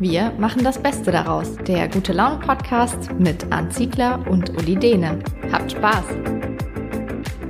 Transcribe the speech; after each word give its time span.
Wir 0.00 0.30
machen 0.38 0.64
das 0.64 0.82
Beste 0.82 1.12
daraus. 1.12 1.56
Der 1.66 1.86
Gute 1.86 2.14
Laune 2.14 2.38
Podcast 2.38 3.12
mit 3.18 3.52
Arndt 3.52 3.74
Ziegler 3.74 4.26
und 4.30 4.48
Uli 4.48 4.74
Dehne. 4.74 5.18
Habt 5.52 5.72
Spaß! 5.72 6.06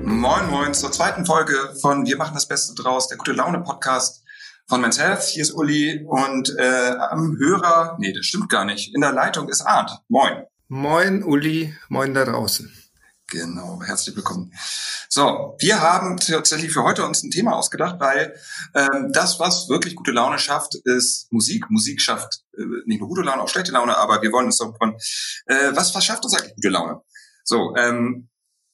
Moin 0.02 0.50
Moin 0.50 0.74
zur 0.74 0.90
zweiten 0.90 1.24
Folge 1.24 1.54
von 1.80 2.04
Wir 2.06 2.16
machen 2.16 2.34
das 2.34 2.48
Beste 2.48 2.74
draus, 2.74 3.06
der 3.06 3.18
Gute 3.18 3.34
Laune 3.34 3.60
Podcast 3.60 4.24
von 4.66 4.80
Men's 4.80 4.98
Health. 4.98 5.22
Hier 5.22 5.44
ist 5.44 5.52
Uli 5.52 6.04
und 6.08 6.52
äh, 6.58 6.96
am 6.98 7.36
Hörer, 7.38 7.96
nee, 8.00 8.12
das 8.12 8.26
stimmt 8.26 8.48
gar 8.48 8.64
nicht, 8.64 8.96
in 8.96 9.00
der 9.00 9.12
Leitung 9.12 9.48
ist 9.48 9.62
Arndt. 9.62 9.92
Moin. 10.08 10.42
Moin 10.66 11.22
Uli, 11.22 11.72
moin 11.88 12.14
da 12.14 12.24
draußen. 12.24 12.79
Genau, 13.30 13.80
herzlich 13.80 14.16
willkommen. 14.16 14.52
So, 15.08 15.54
wir 15.60 15.80
haben 15.80 16.16
tatsächlich 16.16 16.72
für 16.72 16.82
heute 16.82 17.06
uns 17.06 17.22
ein 17.22 17.30
Thema 17.30 17.54
ausgedacht, 17.54 18.00
weil 18.00 18.34
ähm, 18.74 19.12
das, 19.12 19.38
was 19.38 19.68
wirklich 19.68 19.94
gute 19.94 20.10
Laune 20.10 20.40
schafft, 20.40 20.74
ist 20.84 21.32
Musik. 21.32 21.70
Musik 21.70 22.02
schafft 22.02 22.40
äh, 22.58 22.62
nicht 22.86 22.98
nur 22.98 23.08
gute 23.08 23.22
Laune, 23.22 23.40
auch 23.40 23.48
schlechte 23.48 23.70
Laune, 23.70 23.96
aber 23.96 24.20
wir 24.20 24.32
wollen 24.32 24.46
uns 24.46 24.58
davon, 24.58 24.96
äh, 25.46 25.70
was, 25.74 25.94
was 25.94 26.04
schafft 26.04 26.24
uns 26.24 26.34
eigentlich 26.34 26.56
gute 26.56 26.70
Laune? 26.70 27.02
So, 27.44 27.72
ähm, 27.76 28.28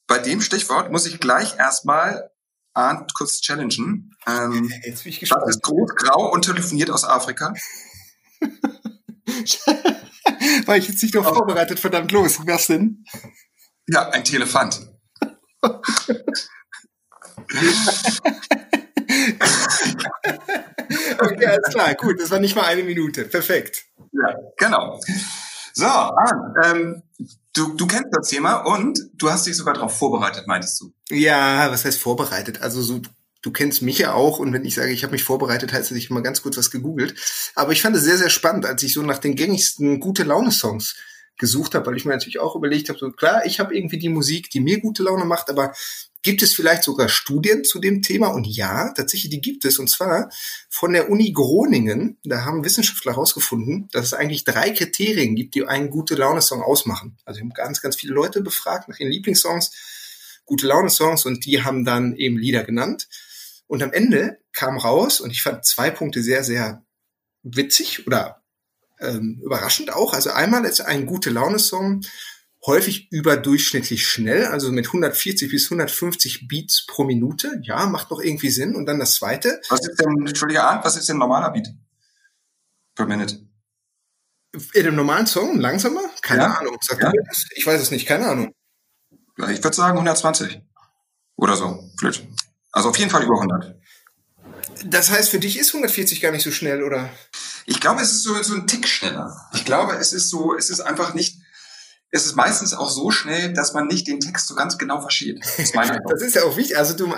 bei 0.06 0.18
dem 0.18 0.40
Stichwort 0.40 0.90
muss 0.90 1.04
ich 1.04 1.20
gleich 1.20 1.58
erstmal 1.58 2.30
Arndt 2.72 3.12
kurz 3.12 3.42
challengen. 3.42 4.16
Ähm, 4.26 4.72
Jetzt 4.86 5.04
bin 5.04 5.12
ich 5.12 5.20
gespannt. 5.20 5.42
das 5.46 5.56
ist 5.56 5.64
groß, 5.64 5.90
grau 5.96 6.32
und 6.32 6.46
telefoniert 6.46 6.90
aus 6.90 7.04
Afrika. 7.04 7.52
War 10.64 10.78
ich 10.78 10.88
jetzt 10.88 11.02
nicht 11.02 11.14
noch 11.14 11.24
vorbereitet, 11.24 11.78
verdammt 11.78 12.10
los. 12.10 12.38
Was 12.46 12.68
denn? 12.68 13.04
Ja, 13.88 14.08
ein 14.10 14.24
Telefant. 14.24 14.80
Okay, 21.18 21.46
alles 21.46 21.68
klar, 21.70 21.94
gut, 21.94 22.20
das 22.20 22.30
war 22.30 22.40
nicht 22.40 22.56
mal 22.56 22.64
eine 22.64 22.82
Minute. 22.82 23.24
Perfekt. 23.24 23.84
Ja, 24.12 24.34
genau. 24.56 25.00
So, 25.72 25.86
ähm, 26.64 27.02
du, 27.54 27.74
du 27.74 27.86
kennst 27.86 28.08
das 28.12 28.28
Thema 28.28 28.56
und 28.56 28.98
du 29.14 29.30
hast 29.30 29.46
dich 29.46 29.56
sogar 29.56 29.74
darauf 29.74 29.96
vorbereitet, 29.96 30.46
meintest 30.46 30.80
du? 30.80 30.92
Ja, 31.10 31.70
was 31.70 31.84
heißt 31.84 32.00
vorbereitet? 32.00 32.62
Also 32.62 32.82
so, 32.82 33.00
du 33.42 33.52
kennst 33.52 33.82
mich 33.82 33.98
ja 33.98 34.14
auch 34.14 34.38
und 34.38 34.52
wenn 34.52 34.64
ich 34.64 34.74
sage, 34.74 34.92
ich 34.92 35.02
habe 35.02 35.12
mich 35.12 35.24
vorbereitet, 35.24 35.72
heißt 35.72 35.90
das, 35.90 35.98
ich 35.98 36.06
habe 36.06 36.14
mal 36.14 36.22
ganz 36.22 36.42
kurz 36.42 36.56
was 36.56 36.70
gegoogelt. 36.70 37.14
Aber 37.54 37.72
ich 37.72 37.82
fand 37.82 37.96
es 37.96 38.02
sehr, 38.02 38.18
sehr 38.18 38.30
spannend, 38.30 38.66
als 38.66 38.82
ich 38.82 38.92
so 38.92 39.02
nach 39.02 39.18
den 39.18 39.36
gängigsten 39.36 40.00
gute 40.00 40.22
Laune-Songs 40.22 40.96
gesucht 41.38 41.74
habe, 41.74 41.86
weil 41.86 41.96
ich 41.96 42.04
mir 42.04 42.12
natürlich 42.12 42.38
auch 42.38 42.56
überlegt 42.56 42.88
habe, 42.88 42.98
so 42.98 43.10
klar, 43.10 43.44
ich 43.44 43.60
habe 43.60 43.76
irgendwie 43.76 43.98
die 43.98 44.08
Musik, 44.08 44.50
die 44.50 44.60
mir 44.60 44.80
gute 44.80 45.02
Laune 45.02 45.24
macht, 45.24 45.50
aber 45.50 45.72
gibt 46.26 46.42
es 46.42 46.54
vielleicht 46.54 46.82
sogar 46.82 47.08
Studien 47.08 47.62
zu 47.62 47.78
dem 47.78 48.02
Thema? 48.02 48.28
Und 48.28 48.48
ja, 48.48 48.92
tatsächlich, 48.94 49.30
die 49.30 49.40
gibt 49.40 49.64
es. 49.64 49.78
Und 49.78 49.88
zwar 49.88 50.28
von 50.68 50.92
der 50.92 51.08
Uni 51.08 51.30
Groningen. 51.32 52.18
Da 52.24 52.44
haben 52.44 52.64
Wissenschaftler 52.64 53.12
herausgefunden, 53.12 53.88
dass 53.92 54.06
es 54.06 54.12
eigentlich 54.12 54.42
drei 54.42 54.70
Kriterien 54.70 55.36
gibt, 55.36 55.54
die 55.54 55.64
einen 55.64 55.88
gute 55.88 56.16
Laune-Song 56.16 56.62
ausmachen. 56.62 57.16
Also 57.24 57.40
haben 57.40 57.50
ganz, 57.50 57.80
ganz 57.80 57.94
viele 57.94 58.12
Leute 58.12 58.40
befragt 58.40 58.88
nach 58.88 58.98
ihren 58.98 59.12
Lieblingssongs, 59.12 59.70
gute 60.44 60.66
Laune-Songs 60.66 61.26
und 61.26 61.44
die 61.44 61.62
haben 61.62 61.84
dann 61.84 62.16
eben 62.16 62.36
Lieder 62.36 62.64
genannt. 62.64 63.06
Und 63.68 63.84
am 63.84 63.92
Ende 63.92 64.40
kam 64.52 64.78
raus, 64.78 65.20
und 65.20 65.30
ich 65.30 65.42
fand 65.42 65.64
zwei 65.64 65.90
Punkte 65.90 66.24
sehr, 66.24 66.42
sehr 66.42 66.84
witzig 67.44 68.06
oder 68.06 68.42
ähm, 69.00 69.40
überraschend 69.44 69.92
auch. 69.92 70.12
Also 70.14 70.30
einmal 70.30 70.64
ist 70.64 70.80
ein 70.80 71.06
gute 71.06 71.30
Laune-Song 71.30 72.02
häufig 72.64 73.10
überdurchschnittlich 73.12 74.06
schnell, 74.06 74.46
also 74.46 74.72
mit 74.72 74.86
140 74.86 75.50
bis 75.50 75.66
150 75.66 76.48
Beats 76.48 76.84
pro 76.86 77.04
Minute. 77.04 77.60
Ja, 77.62 77.86
macht 77.86 78.10
doch 78.10 78.20
irgendwie 78.20 78.50
Sinn. 78.50 78.74
Und 78.74 78.86
dann 78.86 78.98
das 78.98 79.14
zweite. 79.14 79.60
Was 79.68 79.86
ist 79.86 80.00
denn, 80.00 80.26
Entschuldige 80.26 80.60
was 80.60 80.96
ist 80.96 81.08
denn 81.08 81.16
ein 81.16 81.20
normaler 81.20 81.50
Beat? 81.50 81.68
Per 82.94 83.06
Minute. 83.06 83.46
In 84.72 84.86
einem 84.86 84.96
normalen 84.96 85.26
Song 85.26 85.60
langsamer? 85.60 86.00
Keine 86.22 86.42
Ja. 86.42 86.54
Ahnung. 86.54 86.76
Sagt 86.80 87.02
Ja. 87.02 87.12
das? 87.28 87.44
Ich 87.54 87.66
weiß 87.66 87.80
es 87.80 87.90
nicht, 87.90 88.06
keine 88.06 88.26
Ahnung. 88.26 88.52
Ich 89.50 89.62
würde 89.62 89.76
sagen 89.76 89.98
120. 89.98 90.62
Oder 91.36 91.56
so, 91.56 91.90
flöt. 91.98 92.26
Also 92.72 92.88
auf 92.88 92.96
jeden 92.98 93.10
Fall 93.10 93.22
über 93.22 93.34
100. 93.38 93.78
Das 94.84 95.10
heißt, 95.10 95.30
für 95.30 95.38
dich 95.38 95.58
ist 95.58 95.68
140 95.68 96.20
gar 96.20 96.32
nicht 96.32 96.42
so 96.42 96.50
schnell, 96.50 96.82
oder? 96.82 97.10
Ich 97.66 97.80
glaube, 97.80 98.02
es 98.02 98.12
ist 98.12 98.22
so, 98.22 98.40
so 98.42 98.54
ein 98.54 98.66
Tick 98.66 98.86
schneller. 98.86 99.34
Ich 99.54 99.64
glaube, 99.64 99.94
es 99.94 100.12
ist 100.12 100.28
so, 100.30 100.54
es 100.54 100.70
ist 100.70 100.80
einfach 100.80 101.14
nicht, 101.14 101.38
es 102.10 102.26
ist 102.26 102.36
meistens 102.36 102.74
auch 102.74 102.90
so 102.90 103.10
schnell, 103.10 103.52
dass 103.52 103.74
man 103.74 103.88
nicht 103.88 104.06
den 104.06 104.20
Text 104.20 104.46
so 104.46 104.54
ganz 104.54 104.78
genau 104.78 105.00
versteht. 105.00 105.40
Das. 105.42 105.72
Das 106.08 106.22
ist 106.22 106.34
ja 106.34 106.44
auch 106.44 106.56
wichtig. 106.56 106.78
Also 106.78 106.94
du, 106.94 107.12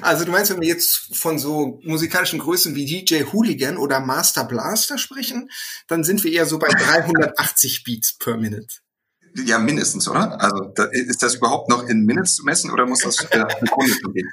also 0.00 0.24
du 0.24 0.32
meinst, 0.32 0.50
wenn 0.50 0.60
wir 0.60 0.68
jetzt 0.68 1.16
von 1.16 1.38
so 1.38 1.80
musikalischen 1.84 2.38
Größen 2.38 2.74
wie 2.74 2.84
DJ 2.84 3.24
Hooligan 3.32 3.76
oder 3.76 4.00
Master 4.00 4.44
Blaster 4.44 4.98
sprechen, 4.98 5.50
dann 5.86 6.04
sind 6.04 6.24
wir 6.24 6.32
eher 6.32 6.46
so 6.46 6.58
bei 6.58 6.68
380 6.68 7.84
Beats 7.84 8.18
per 8.18 8.36
Minute. 8.36 8.66
Ja, 9.44 9.58
mindestens, 9.58 10.08
oder? 10.08 10.40
Also 10.40 10.72
da, 10.74 10.84
ist 10.84 11.22
das 11.22 11.36
überhaupt 11.36 11.68
noch 11.68 11.86
in 11.86 12.04
Minutes 12.04 12.36
zu 12.36 12.44
messen 12.44 12.70
oder 12.70 12.86
muss 12.86 13.00
das 13.00 13.18
äh, 13.30 13.44
Sekunde 13.60 13.92
gehen? 14.12 14.28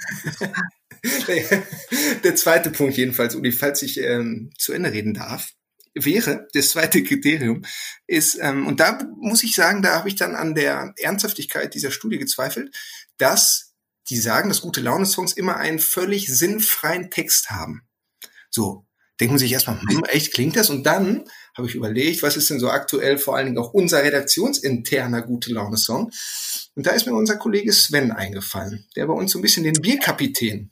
Der 2.23 2.35
zweite 2.35 2.71
Punkt 2.71 2.97
jedenfalls, 2.97 3.35
Uli, 3.35 3.51
falls 3.51 3.81
ich 3.81 3.99
ähm, 3.99 4.51
zu 4.57 4.73
Ende 4.73 4.91
reden 4.91 5.13
darf, 5.13 5.51
wäre, 5.93 6.47
das 6.53 6.69
zweite 6.69 7.03
Kriterium 7.03 7.63
ist, 8.05 8.37
ähm, 8.41 8.67
und 8.67 8.79
da 8.79 8.99
muss 9.19 9.43
ich 9.43 9.55
sagen, 9.55 9.81
da 9.81 9.95
habe 9.95 10.09
ich 10.09 10.15
dann 10.15 10.35
an 10.35 10.53
der 10.53 10.93
Ernsthaftigkeit 10.97 11.73
dieser 11.73 11.91
Studie 11.91 12.17
gezweifelt, 12.17 12.75
dass 13.17 13.73
die 14.09 14.17
sagen, 14.17 14.49
dass 14.49 14.61
gute 14.61 14.81
Laune-Songs 14.81 15.33
immer 15.33 15.57
einen 15.57 15.79
völlig 15.79 16.27
sinnfreien 16.27 17.09
Text 17.09 17.49
haben. 17.49 17.81
So, 18.51 18.85
denkt 19.19 19.31
man 19.31 19.39
sich 19.39 19.51
erstmal, 19.51 19.81
hm, 19.81 20.03
echt, 20.05 20.33
klingt 20.33 20.55
das? 20.57 20.69
Und 20.69 20.83
dann 20.83 21.23
habe 21.55 21.67
ich 21.67 21.75
überlegt, 21.75 22.21
was 22.21 22.37
ist 22.37 22.49
denn 22.49 22.59
so 22.59 22.69
aktuell 22.69 23.17
vor 23.17 23.35
allen 23.35 23.47
Dingen 23.47 23.57
auch 23.57 23.73
unser 23.73 24.03
redaktionsinterner 24.03 25.21
gute 25.21 25.53
Laune-Song? 25.53 26.11
Und 26.75 26.85
da 26.85 26.91
ist 26.91 27.07
mir 27.07 27.15
unser 27.15 27.37
Kollege 27.37 27.71
Sven 27.71 28.11
eingefallen, 28.11 28.85
der 28.95 29.07
bei 29.07 29.13
uns 29.13 29.31
so 29.31 29.39
ein 29.39 29.41
bisschen 29.41 29.63
den 29.63 29.81
Bierkapitän 29.81 30.71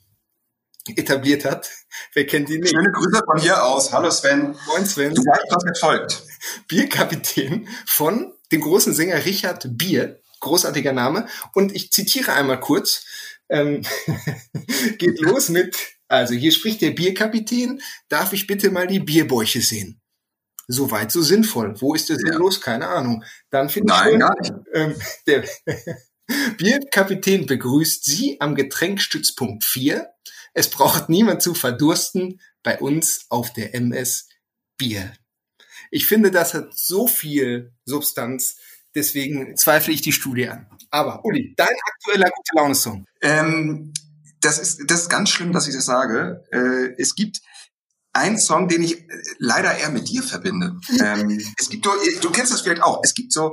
etabliert 0.94 1.44
hat. 1.44 1.70
Wer 2.12 2.26
kennt 2.26 2.50
ihn 2.50 2.60
nicht? 2.60 2.74
Schöne 2.74 2.92
Grüße 2.92 3.22
von 3.24 3.40
hier 3.40 3.64
aus. 3.64 3.92
Hallo 3.92 4.10
Sven. 4.10 4.54
Moin 4.66 4.84
Sven. 4.86 5.14
Du 5.14 5.22
weißt, 5.22 5.44
was 5.50 5.64
jetzt 5.66 5.80
folgt. 5.80 6.22
Bierkapitän 6.68 7.68
von 7.86 8.32
dem 8.52 8.60
großen 8.60 8.92
Sänger 8.94 9.24
Richard 9.24 9.66
Bier. 9.78 10.20
Großartiger 10.40 10.92
Name. 10.92 11.26
Und 11.54 11.74
ich 11.74 11.90
zitiere 11.90 12.32
einmal 12.34 12.60
kurz. 12.60 13.04
Ähm, 13.48 13.82
geht 14.98 15.20
los 15.20 15.48
mit, 15.48 15.76
also 16.08 16.34
hier 16.34 16.52
spricht 16.52 16.82
der 16.82 16.90
Bierkapitän. 16.90 17.80
Darf 18.08 18.32
ich 18.32 18.46
bitte 18.46 18.70
mal 18.70 18.86
die 18.86 19.00
Bierbäuche 19.00 19.60
sehen? 19.62 20.00
Soweit 20.66 21.12
so 21.12 21.22
sinnvoll. 21.22 21.80
Wo 21.80 21.94
ist 21.94 22.08
der 22.08 22.16
Sinn 22.16 22.32
Ja. 22.32 22.38
los? 22.38 22.60
Keine 22.60 22.88
Ahnung. 22.88 23.22
Dann 23.50 23.68
finde 23.70 23.92
ich 23.92 24.18
gar 24.18 24.38
nicht. 24.40 24.52
ähm, 24.74 24.94
der 25.26 25.44
Bierkapitän 26.58 27.46
begrüßt 27.46 28.04
Sie 28.04 28.38
am 28.40 28.54
Getränkstützpunkt 28.54 29.64
4. 29.64 30.10
Es 30.54 30.70
braucht 30.70 31.08
niemand 31.08 31.42
zu 31.42 31.52
verdursten 31.52 32.40
bei 32.62 32.78
uns 32.78 33.26
auf 33.28 33.52
der 33.52 33.74
MS 33.74 34.28
Bier. 34.78 35.12
Ich 35.90 36.06
finde, 36.06 36.30
das 36.30 36.54
hat 36.54 36.76
so 36.76 37.06
viel 37.06 37.72
Substanz, 37.84 38.56
deswegen 38.94 39.56
zweifle 39.56 39.92
ich 39.92 40.00
die 40.00 40.12
Studie 40.12 40.48
an. 40.48 40.66
Aber 40.90 41.24
Uli, 41.24 41.54
dein 41.56 41.68
aktueller 41.68 42.30
gute 42.30 42.56
Laune 42.56 42.74
Song. 42.74 43.04
Ähm, 43.20 43.92
das 44.40 44.58
ist 44.58 44.82
das 44.86 45.02
ist 45.02 45.08
ganz 45.08 45.30
schlimm, 45.30 45.52
dass 45.52 45.68
ich 45.68 45.74
das 45.74 45.86
sage. 45.86 46.44
Äh, 46.52 47.00
es 47.00 47.14
gibt 47.14 47.40
einen 48.14 48.38
Song, 48.38 48.68
den 48.68 48.82
ich 48.82 49.00
äh, 49.00 49.06
leider 49.38 49.76
eher 49.76 49.90
mit 49.90 50.08
dir 50.08 50.22
verbinde. 50.22 50.78
ähm, 51.00 51.40
es 51.58 51.68
gibt, 51.68 51.84
du, 51.84 51.90
du 52.20 52.30
kennst 52.30 52.52
das 52.52 52.62
vielleicht 52.62 52.82
auch. 52.82 53.00
Es 53.02 53.14
gibt 53.14 53.32
so 53.32 53.52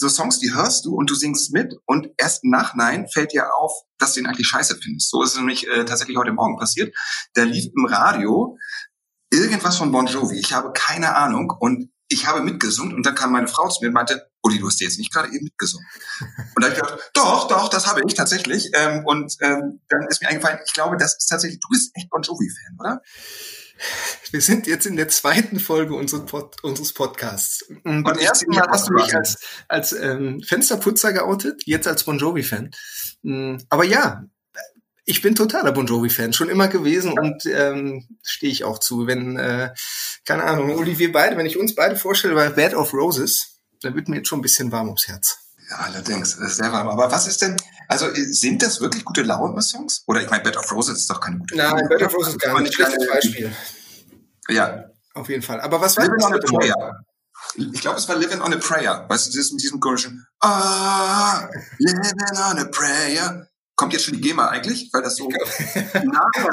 so 0.00 0.08
Songs, 0.08 0.38
die 0.38 0.52
hörst 0.52 0.86
du 0.86 0.94
und 0.94 1.10
du 1.10 1.14
singst 1.14 1.52
mit 1.52 1.74
und 1.86 2.08
erst 2.16 2.42
im 2.42 2.50
Nachhinein 2.50 3.06
fällt 3.08 3.32
dir 3.32 3.54
auf, 3.54 3.72
dass 3.98 4.14
du 4.14 4.20
ihn 4.20 4.26
eigentlich 4.26 4.48
scheiße 4.48 4.78
findest. 4.82 5.10
So 5.10 5.22
ist 5.22 5.32
es 5.32 5.36
nämlich 5.36 5.68
äh, 5.68 5.84
tatsächlich 5.84 6.16
heute 6.16 6.32
Morgen 6.32 6.56
passiert. 6.56 6.94
Da 7.34 7.42
lief 7.42 7.66
im 7.76 7.84
Radio 7.84 8.56
irgendwas 9.30 9.76
von 9.76 9.92
Bon 9.92 10.06
Jovi. 10.06 10.38
Ich 10.38 10.52
habe 10.52 10.72
keine 10.72 11.14
Ahnung 11.16 11.52
und 11.60 11.90
ich 12.08 12.26
habe 12.26 12.40
mitgesungen 12.40 12.94
und 12.94 13.06
dann 13.06 13.14
kam 13.14 13.30
meine 13.30 13.46
Frau 13.46 13.68
zu 13.68 13.82
mir 13.82 13.88
und 13.88 13.94
meinte, 13.94 14.28
Uli, 14.42 14.58
du 14.58 14.66
hast 14.66 14.80
jetzt 14.80 14.98
nicht 14.98 15.12
gerade 15.12 15.28
eben 15.28 15.44
mitgesungen. 15.44 15.86
Und 16.56 16.64
da 16.64 16.68
habe 16.68 16.74
ich 16.74 16.80
gedacht, 16.80 17.10
doch, 17.12 17.46
doch, 17.46 17.68
das 17.68 17.86
habe 17.86 18.00
ich 18.06 18.14
tatsächlich. 18.14 18.70
Ähm, 18.72 19.04
und 19.04 19.36
ähm, 19.42 19.82
dann 19.90 20.06
ist 20.08 20.22
mir 20.22 20.28
eingefallen, 20.28 20.60
ich 20.64 20.72
glaube, 20.72 20.96
das 20.96 21.18
ist 21.18 21.26
tatsächlich, 21.26 21.60
du 21.60 21.68
bist 21.68 21.90
echt 21.94 22.08
Bon 22.08 22.22
Jovi-Fan, 22.22 22.78
oder? 22.80 23.02
Wir 24.30 24.40
sind 24.40 24.66
jetzt 24.66 24.86
in 24.86 24.96
der 24.96 25.08
zweiten 25.08 25.60
Folge 25.60 25.94
unseres, 25.94 26.26
Pod 26.26 26.62
unseres 26.62 26.92
Podcasts. 26.92 27.62
Und 27.84 28.04
beim 28.04 28.18
erst 28.18 28.42
ersten 28.42 28.50
Mal 28.50 28.66
hast 28.68 28.88
du 28.88 28.94
mich 28.94 29.14
als, 29.14 29.38
als 29.68 29.92
ähm, 29.92 30.42
Fensterputzer 30.42 31.12
geoutet, 31.12 31.62
jetzt 31.66 31.88
als 31.88 32.04
Bon 32.04 32.18
Jovi-Fan. 32.18 32.70
Mm, 33.22 33.56
Aber 33.68 33.84
ja, 33.84 34.24
ich 35.04 35.22
bin 35.22 35.34
totaler 35.34 35.72
Bon 35.72 35.86
Jovi-Fan, 35.86 36.32
schon 36.32 36.48
immer 36.48 36.68
gewesen 36.68 37.18
und 37.18 37.44
ähm, 37.46 38.06
stehe 38.22 38.52
ich 38.52 38.64
auch 38.64 38.78
zu. 38.78 39.06
Wenn, 39.06 39.36
äh, 39.36 39.70
keine 40.24 40.44
Ahnung, 40.44 40.76
Uli, 40.76 40.98
wir 40.98 41.12
beide, 41.12 41.36
wenn 41.36 41.46
ich 41.46 41.58
uns 41.58 41.74
beide 41.74 41.96
vorstelle 41.96 42.34
bei 42.34 42.48
Bed 42.50 42.74
of 42.74 42.94
Roses, 42.94 43.60
dann 43.82 43.94
wird 43.94 44.08
mir 44.08 44.16
jetzt 44.16 44.28
schon 44.28 44.38
ein 44.38 44.42
bisschen 44.42 44.72
warm 44.72 44.86
ums 44.86 45.08
Herz. 45.08 45.38
Ja, 45.70 45.76
allerdings, 45.76 46.34
ist 46.34 46.56
sehr 46.56 46.72
warm. 46.72 46.88
Aber 46.88 47.10
was 47.12 47.26
ist 47.28 47.40
denn, 47.42 47.56
also 47.88 48.06
sind 48.12 48.60
das 48.62 48.80
wirklich 48.80 49.04
gute 49.04 49.22
Laune-Songs? 49.22 50.02
Oder 50.06 50.20
ich 50.22 50.28
meine, 50.30 50.42
Bed 50.42 50.56
of 50.56 50.70
Roses 50.72 50.98
ist 50.98 51.10
doch 51.10 51.20
keine 51.20 51.38
gute 51.38 51.56
Nein, 51.56 51.70
Laune, 51.70 51.88
Bed 51.88 52.02
of? 52.02 52.12
Roses 52.14 52.34
Also, 52.34 52.38
gar 52.38 52.60
nicht. 52.60 52.74
Schlechtes 52.74 53.06
Beispiel. 53.08 53.52
Ja, 54.48 54.84
Auf 55.14 55.28
jeden 55.28 55.42
Fall. 55.42 55.60
Aber 55.60 55.80
was 55.80 55.96
war 55.96 56.04
Living 56.04 56.22
on 56.24 56.34
a 56.34 56.38
Prayer. 56.38 57.04
Ich 57.56 57.80
glaube, 57.80 57.98
es 57.98 58.08
war 58.08 58.16
Living 58.16 58.40
on 58.40 58.52
a 58.52 58.56
Prayer. 58.56 59.06
Weißt 59.08 59.26
du, 59.26 59.30
das 59.30 59.46
ist 59.46 59.52
mit 59.52 59.62
diesem 59.62 59.80
komischen 59.80 60.26
Ah, 60.40 61.48
Living 61.78 62.38
on 62.50 62.58
a 62.58 62.64
Prayer. 62.64 63.46
Kommt 63.80 63.94
jetzt 63.94 64.04
schon 64.04 64.12
die 64.12 64.20
GEMA 64.20 64.46
eigentlich, 64.48 64.90
weil 64.92 65.00
das 65.00 65.16
so 65.16 65.26
der 65.26 65.40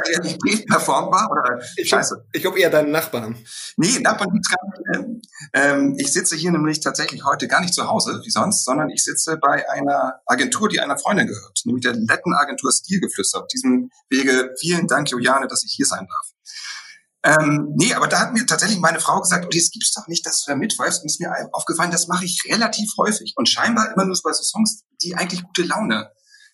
Realität 0.08 0.66
performt 0.66 1.12
war? 1.12 1.30
Oder 1.30 1.62
Ich 1.76 1.90
scheiße? 1.90 2.16
glaube, 2.16 2.30
ich 2.32 2.42
glaub 2.42 2.58
eher 2.58 2.70
deinen 2.70 2.92
Nachbarn. 2.92 3.36
Nee, 3.76 4.00
Nachbarn 4.00 4.32
gibt's 4.32 4.48
gar 4.48 5.04
nicht. 5.04 5.28
Ähm, 5.52 5.96
ich 5.98 6.14
sitze 6.14 6.38
hier 6.38 6.52
nämlich 6.52 6.80
tatsächlich 6.80 7.26
heute 7.26 7.50
gar 7.50 7.60
nicht 7.60 7.74
zu 7.74 7.86
Hause, 7.86 8.22
wie 8.24 8.30
sonst, 8.30 8.64
sondern 8.64 8.90
ich 8.92 9.04
sitze 9.04 9.36
bei 9.36 9.70
einer 9.70 10.22
Agentur, 10.26 10.70
die 10.70 10.80
einer 10.80 10.98
Freundin 10.98 11.28
gehört, 11.28 11.60
nämlich 11.66 11.84
der 11.84 11.96
Letten-Agentur 11.96 12.72
Stilgeflüster. 12.72 13.42
Auf 13.42 13.48
diesem 13.48 13.90
Wege 14.10 14.54
vielen 14.58 14.88
Dank, 14.88 15.12
Juliane, 15.12 15.50
dass 15.50 15.66
ich 15.66 15.74
hier 15.74 15.86
sein 15.86 16.08
darf. 16.08 17.42
Ähm, 17.42 17.74
nee, 17.76 17.94
aber 17.94 18.08
da 18.08 18.22
hat 18.22 18.32
mir 18.32 18.46
tatsächlich 18.46 18.80
meine 18.80 19.02
Frau 19.02 19.20
gesagt, 19.20 19.44
oh, 19.46 19.50
das 19.54 19.70
gibt's 19.70 19.92
doch 19.92 20.08
nicht, 20.08 20.26
dass 20.26 20.46
du 20.46 20.52
da 20.52 20.56
mitweifst. 20.56 21.02
Und 21.02 21.08
es 21.08 21.16
ist 21.16 21.20
mir 21.20 21.34
aufgefallen, 21.52 21.92
das 21.92 22.08
mache 22.08 22.24
ich 22.24 22.42
relativ 22.50 22.90
häufig. 22.98 23.34
Und 23.36 23.50
scheinbar 23.50 23.92
immer 23.92 24.06
nur 24.06 24.16
bei 24.24 24.32
so 24.32 24.44
Songs, 24.44 24.86
die 25.04 25.14
eigentlich 25.16 25.44
gute 25.44 25.64
Laune 25.64 26.10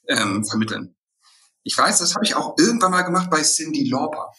ähm, 0.07 0.43
vermitteln. 0.45 0.95
Ich 1.63 1.77
weiß, 1.77 1.99
das 1.99 2.15
habe 2.15 2.25
ich 2.25 2.35
auch 2.35 2.55
irgendwann 2.57 2.91
mal 2.91 3.03
gemacht 3.03 3.29
bei 3.29 3.41
Cindy 3.41 3.89
Lauper. 3.89 4.31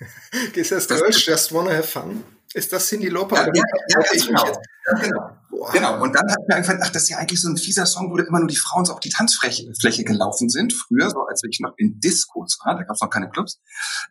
Ist 0.54 0.70
das 0.72 0.86
Das- 0.86 1.00
Girls 1.00 1.24
Just 1.24 1.52
Wanna 1.52 1.70
Have 1.70 1.84
Fun? 1.88 2.24
Ist 2.54 2.72
das 2.72 2.86
Cindy 2.88 3.08
Lauper? 3.08 3.36
Ja, 3.36 3.52
ja, 3.54 3.62
ja, 3.88 4.24
genau. 4.26 4.44
Ja, 4.46 4.98
genau. 5.00 5.30
Boah. 5.50 5.72
Genau, 5.72 6.02
und 6.02 6.14
dann 6.14 6.30
hat 6.30 6.38
mir 6.48 6.54
eingefallen, 6.54 6.80
ach, 6.82 6.90
das 6.90 7.02
ist 7.04 7.08
ja 7.10 7.18
eigentlich 7.18 7.40
so 7.40 7.48
ein 7.48 7.56
fieser 7.56 7.84
Song, 7.84 8.10
wo 8.10 8.16
da 8.16 8.24
immer 8.24 8.38
nur 8.38 8.48
die 8.48 8.56
Frauen 8.56 8.84
so 8.84 8.92
auf 8.92 9.00
die 9.00 9.10
Tanzfläche 9.10 9.70
Fläche 9.80 10.04
gelaufen 10.04 10.48
sind. 10.48 10.72
Früher, 10.72 11.10
so 11.10 11.26
als 11.26 11.42
ich 11.48 11.58
noch 11.60 11.72
in 11.76 11.98
Discos 12.00 12.58
war, 12.64 12.76
da 12.76 12.84
gab 12.84 12.94
es 12.94 13.00
noch 13.02 13.10
keine 13.10 13.28
Clubs. 13.28 13.60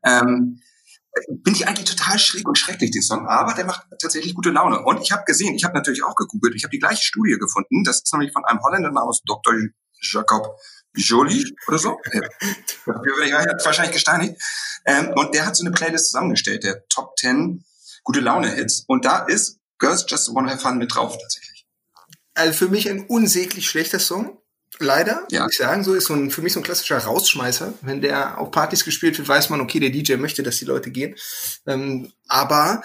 Ähm, 0.03 0.61
bin 1.29 1.55
ich 1.55 1.67
eigentlich 1.67 1.89
total 1.89 2.19
schräg 2.19 2.47
und 2.47 2.57
schrecklich, 2.59 2.91
den 2.91 3.01
Song, 3.01 3.27
aber 3.27 3.53
der 3.53 3.65
macht 3.65 3.88
tatsächlich 3.99 4.35
gute 4.35 4.51
Laune. 4.51 4.83
Und 4.83 5.01
ich 5.01 5.11
habe 5.11 5.23
gesehen, 5.25 5.55
ich 5.55 5.63
habe 5.63 5.73
natürlich 5.73 6.03
auch 6.03 6.15
gegoogelt, 6.15 6.53
ich 6.55 6.63
habe 6.63 6.71
die 6.71 6.79
gleiche 6.79 7.01
Studie 7.03 7.38
gefunden, 7.39 7.83
das 7.83 8.01
ist 8.03 8.13
nämlich 8.13 8.33
von 8.33 8.45
einem 8.45 8.59
Holländer 8.61 8.91
namens 8.91 9.21
Dr. 9.25 9.53
Jacob 10.01 10.57
Jolie 10.97 11.45
oder 11.67 11.77
so. 11.77 11.97
Ja, 13.25 13.41
ich 13.41 13.65
wahrscheinlich 13.65 13.94
gesteinigt. 13.94 14.41
Ähm, 14.85 15.11
und 15.15 15.33
der 15.33 15.45
hat 15.45 15.55
so 15.55 15.63
eine 15.65 15.71
Playlist 15.73 16.07
zusammengestellt, 16.07 16.63
der 16.63 16.88
Top 16.88 17.17
10 17.17 17.63
gute 18.03 18.19
Laune-Hits. 18.21 18.85
Und 18.88 19.05
da 19.05 19.25
ist 19.25 19.59
Girls 19.79 20.05
Just 20.07 20.33
Wanna 20.33 20.51
Have 20.51 20.61
Fun 20.61 20.77
mit 20.77 20.94
drauf 20.95 21.17
tatsächlich. 21.21 21.65
Also 22.33 22.53
für 22.53 22.67
mich 22.69 22.89
ein 22.89 23.05
unsäglich 23.07 23.67
schlechter 23.69 23.99
Song. 23.99 24.38
Leider, 24.79 25.25
Ja. 25.31 25.44
muss 25.44 25.53
ich 25.53 25.57
sagen, 25.57 25.83
so 25.83 25.94
ist 25.95 26.05
so 26.05 26.13
ein, 26.13 26.29
für 26.29 26.41
mich 26.41 26.53
so 26.53 26.59
ein 26.59 26.63
klassischer 26.63 26.99
Rausschmeißer. 26.99 27.73
Wenn 27.81 27.99
der 28.01 28.38
auf 28.38 28.51
Partys 28.51 28.85
gespielt 28.85 29.17
wird, 29.17 29.27
weiß 29.27 29.49
man, 29.49 29.59
okay, 29.59 29.79
der 29.79 29.89
DJ 29.89 30.15
möchte, 30.17 30.44
dass 30.44 30.57
die 30.57 30.65
Leute 30.65 30.91
gehen. 30.91 31.15
Ähm, 31.65 32.13
aber 32.27 32.83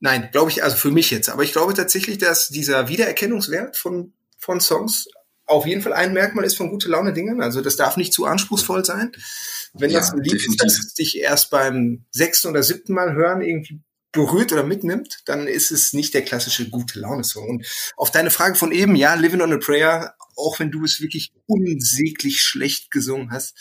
nein, 0.00 0.30
glaube 0.32 0.50
ich, 0.50 0.64
also 0.64 0.76
für 0.76 0.90
mich 0.90 1.10
jetzt. 1.10 1.28
Aber 1.28 1.42
ich 1.42 1.52
glaube 1.52 1.74
tatsächlich, 1.74 2.18
dass 2.18 2.48
dieser 2.48 2.88
Wiedererkennungswert 2.88 3.76
von, 3.76 4.14
von 4.38 4.60
Songs 4.60 5.06
auf 5.46 5.66
jeden 5.66 5.82
Fall 5.82 5.92
ein 5.92 6.12
Merkmal 6.12 6.44
ist 6.44 6.56
von 6.56 6.70
gute 6.70 6.88
Laune 6.88 7.12
Dingen. 7.12 7.42
Also 7.42 7.60
das 7.60 7.76
darf 7.76 7.96
nicht 7.96 8.12
zu 8.12 8.24
anspruchsvoll 8.24 8.84
sein. 8.84 9.12
Wenn 9.74 9.90
Ja, 9.90 10.00
das 10.00 10.12
ein 10.12 10.22
Lied 10.22 10.34
ist, 10.34 10.62
das 10.62 10.94
dich 10.94 11.18
erst 11.18 11.50
beim 11.50 12.04
sechsten 12.10 12.48
oder 12.48 12.62
siebten 12.62 12.94
Mal 12.94 13.14
hören 13.14 13.42
irgendwie 13.42 13.80
berührt 14.14 14.52
oder 14.52 14.62
mitnimmt, 14.62 15.20
dann 15.26 15.46
ist 15.46 15.72
es 15.72 15.92
nicht 15.92 16.14
der 16.14 16.22
klassische 16.22 16.70
gute 16.70 17.00
Laune-Song. 17.00 17.48
Und 17.48 17.66
auf 17.96 18.10
deine 18.10 18.30
Frage 18.30 18.54
von 18.54 18.72
eben, 18.72 18.94
ja, 18.94 19.14
Living 19.14 19.40
on 19.40 19.52
a 19.52 19.58
Prayer, 19.58 20.14
auch 20.36 20.58
wenn 20.60 20.70
du 20.70 20.84
es 20.84 21.00
wirklich 21.00 21.32
unsäglich 21.46 22.40
schlecht 22.40 22.90
gesungen 22.90 23.30
hast, 23.32 23.56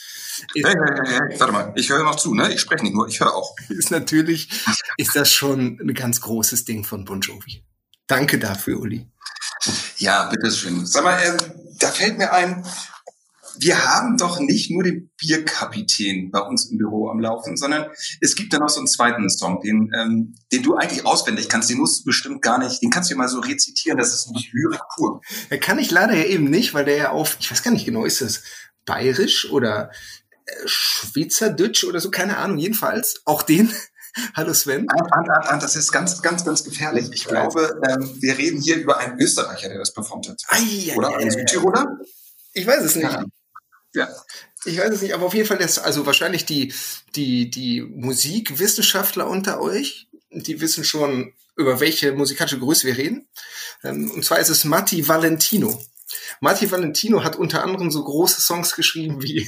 Hey, 0.53 0.63
hey, 0.63 0.75
hey, 0.75 1.19
hey, 1.29 1.39
warte 1.39 1.53
mal, 1.53 1.73
ich 1.75 1.89
höre 1.89 2.03
noch 2.03 2.15
zu, 2.15 2.33
ne? 2.35 2.53
Ich 2.53 2.61
spreche 2.61 2.83
nicht 2.83 2.93
nur, 2.93 3.07
ich 3.07 3.19
höre 3.19 3.33
auch. 3.35 3.55
ist 3.69 3.91
natürlich, 3.91 4.49
ist 4.97 5.15
das 5.15 5.31
schon 5.31 5.79
ein 5.81 5.93
ganz 5.93 6.21
großes 6.21 6.65
Ding 6.65 6.83
von 6.83 7.03
Bon 7.03 7.19
Jovi. 7.19 7.63
Danke 8.07 8.37
dafür, 8.37 8.79
Uli. 8.79 9.09
Ja, 9.97 10.29
bitteschön. 10.29 10.85
Sag 10.85 11.03
mal, 11.03 11.19
ähm, 11.23 11.37
da 11.83 11.89
fällt 11.89 12.17
mir 12.17 12.31
ein, 12.31 12.65
wir 13.59 13.85
haben 13.85 14.17
doch 14.17 14.39
nicht 14.39 14.71
nur 14.71 14.83
den 14.83 15.11
Bierkapitän 15.17 16.31
bei 16.31 16.39
uns 16.39 16.71
im 16.71 16.77
Büro 16.77 17.09
am 17.09 17.19
Laufen, 17.19 17.55
sondern 17.55 17.87
es 18.19 18.35
gibt 18.35 18.53
da 18.53 18.57
noch 18.57 18.69
so 18.69 18.79
einen 18.79 18.87
zweiten 18.87 19.29
Song, 19.29 19.61
den, 19.61 19.91
ähm, 19.95 20.35
den 20.51 20.63
du 20.63 20.75
eigentlich 20.75 21.05
auswendig 21.05 21.49
kannst, 21.49 21.69
den 21.69 21.77
musst 21.77 22.01
du 22.01 22.05
bestimmt 22.05 22.41
gar 22.41 22.57
nicht, 22.57 22.81
den 22.81 22.89
kannst 22.89 23.11
du 23.11 23.15
mal 23.15 23.27
so 23.27 23.39
rezitieren, 23.39 23.97
das 23.97 24.13
ist 24.13 24.27
nämlich 24.27 24.51
Lyrik 24.53 24.81
pur. 24.95 25.21
Da 25.49 25.57
kann 25.57 25.77
ich 25.77 25.91
leider 25.91 26.15
ja 26.15 26.25
eben 26.25 26.45
nicht, 26.45 26.73
weil 26.73 26.85
der 26.85 26.97
ja 26.97 27.11
auf, 27.11 27.37
ich 27.39 27.51
weiß 27.51 27.61
gar 27.63 27.71
nicht 27.71 27.85
genau, 27.85 28.05
ist 28.05 28.21
das 28.21 28.43
bayerisch 28.85 29.51
oder 29.51 29.91
äh, 30.45 30.51
Schweizerdeutsch 30.65 31.83
oder 31.83 31.99
so, 31.99 32.09
keine 32.09 32.37
Ahnung, 32.37 32.57
jedenfalls. 32.57 33.21
Auch 33.25 33.43
den, 33.43 33.71
hallo 34.35 34.53
Sven. 34.53 34.87
Ant, 34.89 35.11
Ant, 35.11 35.29
Ant, 35.29 35.63
das 35.63 35.75
ist 35.75 35.91
ganz, 35.91 36.21
ganz, 36.21 36.45
ganz 36.45 36.63
gefährlich. 36.63 37.09
Ich 37.13 37.25
glaube, 37.25 37.81
ähm, 37.87 38.17
wir 38.21 38.37
reden 38.37 38.61
hier 38.61 38.77
über 38.77 38.97
einen 38.97 39.19
Österreicher, 39.19 39.69
der 39.69 39.79
das 39.79 39.93
performt 39.93 40.29
hat. 40.29 40.41
Ai, 40.49 40.93
Oder 40.95 41.15
einen. 41.17 41.31
Südtiroler? 41.31 41.99
Ich 42.53 42.67
weiß 42.67 42.83
es 42.83 42.95
nicht. 42.95 43.11
Ja. 43.11 43.25
Ja. 43.93 44.09
Ich 44.65 44.77
weiß 44.77 44.91
es 44.91 45.01
nicht, 45.01 45.13
aber 45.13 45.25
auf 45.25 45.33
jeden 45.33 45.47
Fall 45.47 45.57
ist 45.57 45.79
also 45.79 46.05
wahrscheinlich 46.05 46.45
die, 46.45 46.73
die, 47.15 47.49
die 47.49 47.81
Musikwissenschaftler 47.81 49.27
unter 49.27 49.61
euch, 49.61 50.07
die 50.31 50.61
wissen 50.61 50.83
schon, 50.83 51.33
über 51.55 51.79
welche 51.79 52.13
musikalische 52.13 52.59
Größe 52.59 52.87
wir 52.87 52.97
reden. 52.97 53.27
Ähm, 53.83 54.09
Und 54.11 54.25
zwar 54.25 54.39
ist 54.39 54.49
es 54.49 54.63
Matti 54.63 55.07
Valentino. 55.07 55.83
Matti 56.39 56.71
Valentino 56.71 57.23
hat 57.23 57.35
unter 57.35 57.63
anderem 57.63 57.91
so 57.91 58.03
große 58.03 58.41
Songs 58.41 58.75
geschrieben 58.75 59.21
wie 59.21 59.47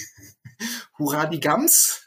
Hurra 1.00 1.25
die 1.25 1.39
Gams, 1.39 2.04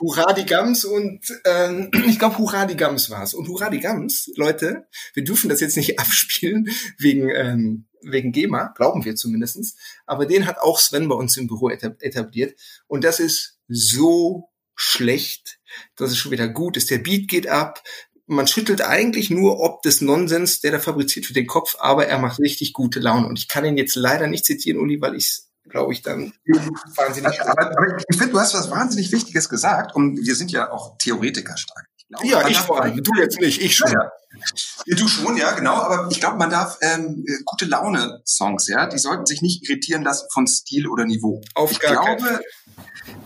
Hurra 0.00 0.32
die 0.32 0.46
Gams 0.46 0.84
und 0.84 1.20
ähm, 1.44 1.90
ich 2.06 2.18
glaube 2.18 2.38
Hurra 2.38 2.66
die 2.66 2.76
Gams 2.76 3.10
war's. 3.10 3.34
Und 3.34 3.48
Hurra 3.48 3.70
die 3.70 3.80
Gams, 3.80 4.30
Leute, 4.36 4.86
wir 5.14 5.24
dürfen 5.24 5.48
das 5.48 5.60
jetzt 5.60 5.76
nicht 5.76 5.98
abspielen 5.98 6.68
wegen 6.98 7.28
ähm, 7.30 7.86
wegen 8.06 8.32
GEMA, 8.32 8.72
glauben 8.76 9.04
wir 9.04 9.16
zumindestens. 9.16 9.76
Aber 10.06 10.26
den 10.26 10.46
hat 10.46 10.58
auch 10.58 10.78
Sven 10.78 11.08
bei 11.08 11.14
uns 11.14 11.36
im 11.36 11.46
Büro 11.46 11.68
etab- 11.68 12.02
etabliert. 12.02 12.58
Und 12.86 13.04
das 13.04 13.20
ist 13.20 13.58
so 13.68 14.50
schlecht, 14.74 15.58
dass 15.96 16.10
es 16.10 16.18
schon 16.18 16.32
wieder 16.32 16.48
gut 16.48 16.76
ist. 16.76 16.90
Der 16.90 16.98
Beat 16.98 17.28
geht 17.28 17.48
ab. 17.48 17.82
Man 18.26 18.46
schüttelt 18.46 18.80
eigentlich 18.80 19.30
nur 19.30 19.60
ob 19.60 19.82
des 19.82 20.00
Nonsens, 20.00 20.60
der 20.60 20.72
da 20.72 20.78
fabriziert 20.78 21.26
für 21.26 21.34
den 21.34 21.46
Kopf, 21.46 21.76
aber 21.78 22.06
er 22.06 22.18
macht 22.18 22.40
richtig 22.40 22.72
gute 22.72 23.00
Laune. 23.00 23.26
Und 23.26 23.38
ich 23.38 23.48
kann 23.48 23.64
ihn 23.64 23.76
jetzt 23.76 23.96
leider 23.96 24.26
nicht 24.26 24.44
zitieren, 24.46 24.80
Uli, 24.80 25.00
weil 25.00 25.14
ich 25.14 25.24
es, 25.26 25.50
glaube 25.74 25.92
ich, 25.92 26.02
dann 26.02 26.32
wahnsinnig 26.96 27.40
Aber, 27.42 27.66
aber 27.66 27.98
ich 28.08 28.16
finde, 28.16 28.32
du 28.32 28.38
hast 28.38 28.54
was 28.54 28.70
wahnsinnig 28.70 29.10
Wichtiges 29.10 29.48
gesagt 29.48 29.94
und 29.96 30.24
wir 30.24 30.36
sind 30.36 30.52
ja 30.52 30.70
auch 30.70 30.96
Theoretiker 30.98 31.56
stark. 31.56 31.88
Ich 31.96 32.06
glaube, 32.06 32.28
Ja, 32.28 32.46
ich 32.46 32.58
vor 32.58 32.80
allem. 32.80 33.02
Du 33.02 33.12
jetzt 33.16 33.40
nicht, 33.40 33.60
ich 33.60 33.74
schon. 33.74 33.90
Ja, 33.90 34.12
ja. 34.86 34.96
Du 34.96 35.08
schon, 35.08 35.36
ja, 35.36 35.50
genau. 35.50 35.74
Aber 35.74 36.08
ich 36.12 36.20
glaube, 36.20 36.36
man 36.36 36.48
darf 36.48 36.78
ähm, 36.80 37.24
äh, 37.26 37.42
gute 37.44 37.64
Laune-Songs, 37.64 38.68
ja, 38.68 38.86
die 38.86 38.98
sollten 38.98 39.26
sich 39.26 39.42
nicht 39.42 39.68
irritieren 39.68 40.04
lassen 40.04 40.28
von 40.32 40.46
Stil 40.46 40.86
oder 40.86 41.06
Niveau. 41.06 41.42
Auf 41.54 41.72
ich 41.72 41.80
gar 41.80 42.04
keinen 42.04 42.18
glaube, 42.18 42.40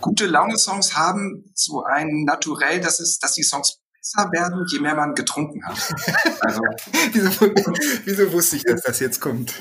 gute 0.00 0.26
Laune-Songs 0.26 0.96
haben 0.96 1.52
so 1.54 1.84
ein 1.84 2.24
Naturell, 2.24 2.80
dass 2.80 2.98
es, 2.98 3.18
dass 3.18 3.32
die 3.34 3.42
Songs 3.42 3.78
besser 4.00 4.32
werden, 4.32 4.64
je 4.72 4.78
mehr 4.78 4.94
man 4.94 5.14
getrunken 5.14 5.66
hat. 5.66 5.76
Also 6.40 6.62
wieso, 7.12 7.30
wieso 8.06 8.32
wusste 8.32 8.56
ich, 8.56 8.62
dass 8.62 8.80
das 8.82 9.00
jetzt 9.00 9.20
kommt? 9.20 9.52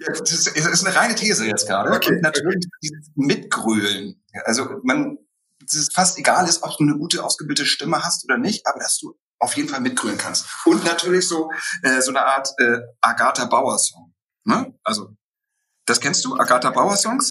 Ja, 0.00 0.12
das 0.12 0.32
ist, 0.32 0.56
das 0.56 0.66
ist 0.66 0.86
eine 0.86 0.96
reine 0.96 1.14
These 1.14 1.46
jetzt 1.46 1.66
gerade. 1.66 1.90
Okay. 1.92 2.14
Und 2.14 2.22
natürlich 2.22 2.66
dieses 2.82 3.10
Mitgrölen. 3.14 4.22
Also 4.44 4.80
man, 4.82 5.18
es 5.66 5.74
ist 5.74 5.94
fast 5.94 6.18
egal 6.18 6.48
ist, 6.48 6.62
ob 6.62 6.76
du 6.78 6.84
eine 6.84 6.96
gute 6.96 7.22
ausgebildete 7.22 7.66
Stimme 7.66 8.02
hast 8.02 8.24
oder 8.24 8.38
nicht, 8.38 8.66
aber 8.66 8.78
dass 8.78 8.98
du 8.98 9.18
auf 9.38 9.54
jeden 9.56 9.68
Fall 9.68 9.80
mitgrölen 9.80 10.16
kannst. 10.16 10.46
Und 10.64 10.84
natürlich 10.84 11.28
so 11.28 11.50
äh, 11.82 12.00
so 12.00 12.10
eine 12.10 12.24
Art 12.24 12.48
äh, 12.58 12.78
Agatha 13.00 13.44
Bauer 13.44 13.78
Song. 13.78 14.14
Ne? 14.44 14.74
Also 14.84 15.14
das 15.84 16.00
kennst 16.00 16.24
du, 16.24 16.38
Agatha 16.38 16.70
Bauer 16.70 16.96
Songs? 16.96 17.30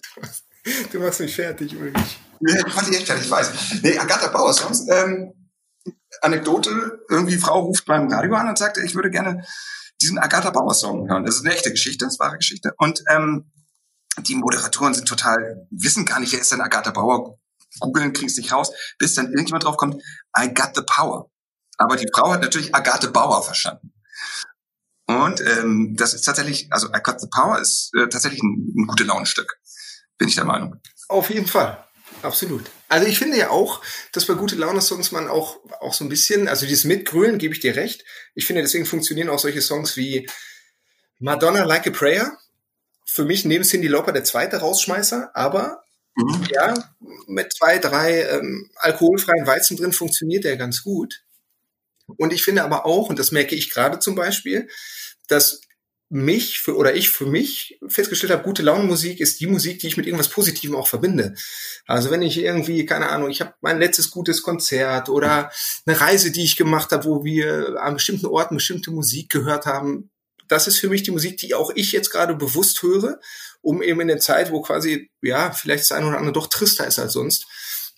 Du 0.91 0.99
machst 0.99 1.21
mich 1.21 1.33
fertig, 1.33 1.75
Ulrich. 1.75 2.19
Ja, 2.41 2.67
ich 2.67 2.73
fand 2.73 2.87
die 2.87 2.95
echt 2.95 3.07
fertig, 3.07 3.25
ich 3.25 3.31
weiß. 3.31 3.51
Nee, 3.81 3.97
Agatha 3.97 4.27
Bauer 4.27 4.53
Songs. 4.53 4.85
Ähm, 4.89 5.33
Anekdote, 6.21 6.99
irgendwie 7.09 7.37
Frau 7.37 7.61
ruft 7.61 7.85
beim 7.85 8.11
Radio 8.11 8.35
an 8.35 8.49
und 8.49 8.57
sagt, 8.57 8.77
ich 8.77 8.93
würde 8.95 9.09
gerne 9.09 9.45
diesen 10.01 10.19
Agatha 10.19 10.49
Bauer 10.49 10.73
Song 10.73 11.09
hören. 11.09 11.25
Das 11.25 11.35
ist 11.35 11.45
eine 11.45 11.53
echte 11.53 11.71
Geschichte, 11.71 12.05
das 12.05 12.13
ist 12.13 12.21
eine 12.21 12.29
wahre 12.29 12.37
Geschichte. 12.37 12.73
Und 12.77 13.03
ähm, 13.09 13.51
die 14.19 14.35
Moderatoren 14.35 14.93
sind 14.93 15.07
total, 15.07 15.67
wissen 15.71 16.05
gar 16.05 16.19
nicht, 16.19 16.33
wer 16.33 16.41
ist 16.41 16.51
denn 16.51 16.61
Agatha 16.61 16.91
Bauer. 16.91 17.37
Googeln, 17.79 18.13
kriegst 18.13 18.37
nicht 18.37 18.51
raus, 18.51 18.71
bis 18.97 19.13
dann 19.13 19.27
irgendjemand 19.27 19.63
drauf 19.63 19.77
kommt, 19.77 20.01
I 20.37 20.51
got 20.53 20.71
the 20.75 20.81
power. 20.85 21.29
Aber 21.77 21.95
die 21.95 22.09
Frau 22.13 22.31
hat 22.31 22.41
natürlich 22.41 22.73
Agathe 22.73 23.09
Bauer 23.09 23.43
verstanden. 23.43 23.93
Und 25.05 25.41
ähm, 25.41 25.95
das 25.95 26.13
ist 26.13 26.23
tatsächlich, 26.23 26.67
also 26.71 26.87
I 26.89 26.99
got 27.01 27.19
the 27.19 27.27
power 27.31 27.59
ist 27.59 27.91
äh, 27.95 28.07
tatsächlich 28.09 28.41
ein, 28.43 28.73
ein 28.75 28.87
gute 28.87 29.03
Launenstück, 29.03 29.59
bin 30.17 30.27
ich 30.27 30.35
der 30.35 30.45
Meinung. 30.45 30.75
Auf 31.07 31.29
jeden 31.29 31.47
Fall. 31.47 31.83
Absolut. 32.21 32.69
Also 32.89 33.07
ich 33.07 33.17
finde 33.17 33.37
ja 33.37 33.49
auch, 33.49 33.81
dass 34.11 34.25
bei 34.25 34.33
gute 34.33 34.55
Laune-Songs 34.55 35.11
man 35.11 35.27
auch, 35.27 35.57
auch 35.79 35.93
so 35.93 36.03
ein 36.03 36.09
bisschen, 36.09 36.47
also 36.47 36.65
dieses 36.65 36.83
Mitgrölen 36.83 37.37
gebe 37.37 37.53
ich 37.53 37.59
dir 37.61 37.75
recht. 37.75 38.03
Ich 38.35 38.45
finde, 38.45 38.61
deswegen 38.61 38.85
funktionieren 38.85 39.29
auch 39.29 39.39
solche 39.39 39.61
Songs 39.61 39.95
wie 39.95 40.27
Madonna 41.19 41.63
Like 41.63 41.87
a 41.87 41.91
Prayer. 41.91 42.37
Für 43.05 43.25
mich 43.25 43.45
neben 43.45 43.63
Cindy 43.63 43.87
Lauper 43.87 44.11
der 44.11 44.23
zweite 44.23 44.57
Rausschmeißer, 44.57 45.31
aber 45.35 45.83
Mhm. 46.15 46.47
ja, 46.51 46.73
mit 47.27 47.53
zwei, 47.53 47.77
drei 47.77 48.23
ähm, 48.23 48.69
alkoholfreien 48.75 49.47
Weizen 49.47 49.77
drin 49.77 49.93
funktioniert 49.93 50.43
der 50.43 50.57
ganz 50.57 50.83
gut. 50.83 51.23
Und 52.17 52.33
ich 52.33 52.43
finde 52.43 52.63
aber 52.63 52.85
auch, 52.85 53.09
und 53.09 53.19
das 53.19 53.31
merke 53.31 53.55
ich 53.55 53.69
gerade 53.69 53.99
zum 53.99 54.15
Beispiel, 54.15 54.67
dass 55.27 55.61
mich 56.09 56.59
für, 56.59 56.75
oder 56.75 56.95
ich 56.95 57.09
für 57.09 57.27
mich 57.27 57.79
festgestellt 57.87 58.33
habe, 58.33 58.43
gute 58.43 58.63
Laune-Musik 58.63 59.19
ist 59.19 59.39
die 59.39 59.47
Musik, 59.47 59.79
die 59.79 59.87
ich 59.87 59.97
mit 59.97 60.07
irgendwas 60.07 60.29
Positivem 60.29 60.75
auch 60.75 60.87
verbinde. 60.87 61.35
Also 61.85 62.09
wenn 62.09 62.23
ich 62.23 62.39
irgendwie, 62.39 62.85
keine 62.85 63.09
Ahnung, 63.09 63.29
ich 63.29 63.41
habe 63.41 63.53
mein 63.61 63.79
letztes 63.79 64.09
gutes 64.09 64.41
Konzert 64.41 65.09
oder 65.09 65.51
eine 65.85 66.01
Reise, 66.01 66.31
die 66.31 66.43
ich 66.43 66.57
gemacht 66.57 66.91
habe, 66.91 67.05
wo 67.05 67.23
wir 67.23 67.79
an 67.81 67.93
bestimmten 67.93 68.25
Orten 68.25 68.55
bestimmte 68.55 68.89
Musik 68.89 69.29
gehört 69.29 69.67
haben, 69.67 70.09
das 70.47 70.67
ist 70.67 70.79
für 70.79 70.89
mich 70.89 71.03
die 71.03 71.11
Musik, 71.11 71.37
die 71.37 71.53
auch 71.53 71.71
ich 71.75 71.91
jetzt 71.91 72.09
gerade 72.09 72.33
bewusst 72.33 72.81
höre, 72.81 73.19
um 73.61 73.83
eben 73.83 74.01
in 74.01 74.07
der 74.07 74.19
Zeit, 74.19 74.51
wo 74.51 74.61
quasi, 74.61 75.11
ja, 75.21 75.51
vielleicht 75.51 75.83
das 75.83 75.91
eine 75.91 76.07
oder 76.07 76.17
andere 76.17 76.33
doch 76.33 76.47
trister 76.47 76.87
ist 76.87 76.97
als 76.97 77.13
sonst, 77.13 77.45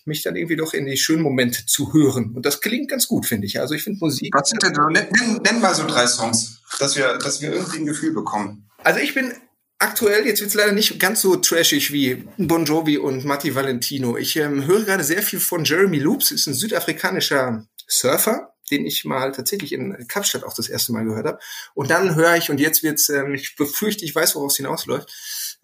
mich 0.06 0.22
dann 0.22 0.36
irgendwie 0.36 0.56
doch 0.56 0.74
in 0.74 0.86
die 0.86 0.96
schönen 0.96 1.22
Momente 1.22 1.66
zu 1.66 1.92
hören. 1.92 2.32
Und 2.34 2.46
das 2.46 2.60
klingt 2.60 2.90
ganz 2.90 3.08
gut, 3.08 3.26
finde 3.26 3.46
ich. 3.46 3.60
Also 3.60 3.74
ich 3.74 3.82
finde 3.82 3.98
Musik. 4.00 4.34
Was 4.34 4.48
sind 4.48 4.62
denn 4.62 4.74
so? 4.74 4.82
Nenn, 4.88 5.08
nenn 5.42 5.60
mal 5.60 5.74
so 5.74 5.86
drei 5.86 6.06
Songs, 6.06 6.60
dass 6.78 6.96
wir, 6.96 7.18
dass 7.18 7.40
wir 7.40 7.52
irgendwie 7.52 7.78
ein 7.78 7.86
Gefühl 7.86 8.12
bekommen. 8.12 8.68
Also 8.84 9.00
ich 9.00 9.14
bin 9.14 9.32
aktuell, 9.78 10.26
jetzt 10.26 10.40
wird's 10.40 10.54
leider 10.54 10.72
nicht 10.72 10.98
ganz 10.98 11.20
so 11.20 11.36
trashig 11.36 11.92
wie 11.92 12.24
Bon 12.38 12.64
Jovi 12.64 12.98
und 12.98 13.24
Matti 13.24 13.54
Valentino. 13.54 14.16
Ich 14.16 14.36
ähm, 14.36 14.66
höre 14.66 14.84
gerade 14.84 15.04
sehr 15.04 15.22
viel 15.22 15.40
von 15.40 15.64
Jeremy 15.64 15.98
Loops, 15.98 16.30
ist 16.30 16.46
ein 16.46 16.54
südafrikanischer 16.54 17.66
Surfer, 17.88 18.54
den 18.70 18.86
ich 18.86 19.04
mal 19.04 19.32
tatsächlich 19.32 19.72
in 19.72 20.06
Kapstadt 20.08 20.44
auch 20.44 20.54
das 20.54 20.68
erste 20.68 20.92
Mal 20.92 21.04
gehört 21.04 21.26
habe. 21.26 21.38
Und 21.74 21.90
dann 21.90 22.14
höre 22.14 22.36
ich, 22.36 22.48
und 22.48 22.60
jetzt 22.60 22.82
wird's, 22.82 23.08
ähm, 23.08 23.34
ich 23.34 23.56
befürchte, 23.56 24.04
ich 24.04 24.14
weiß, 24.14 24.34
woraus 24.34 24.52
es 24.52 24.56
hinausläuft, 24.58 25.10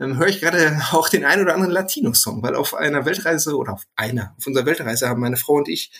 ähm, 0.01 0.19
höre 0.19 0.29
ich 0.29 0.41
gerade 0.41 0.81
auch 0.93 1.09
den 1.09 1.25
ein 1.25 1.41
oder 1.41 1.55
anderen 1.55 1.73
Latino-Song, 1.73 2.43
weil 2.43 2.55
auf 2.55 2.75
einer 2.75 3.05
Weltreise 3.05 3.57
oder 3.57 3.75
auf 3.75 3.85
einer, 3.97 4.35
auf 4.39 4.47
unserer 4.47 4.67
Weltreise 4.67 5.09
haben 5.09 5.21
meine 5.21 5.37
Frau 5.37 5.55
und 5.55 5.69
ich, 5.69 5.91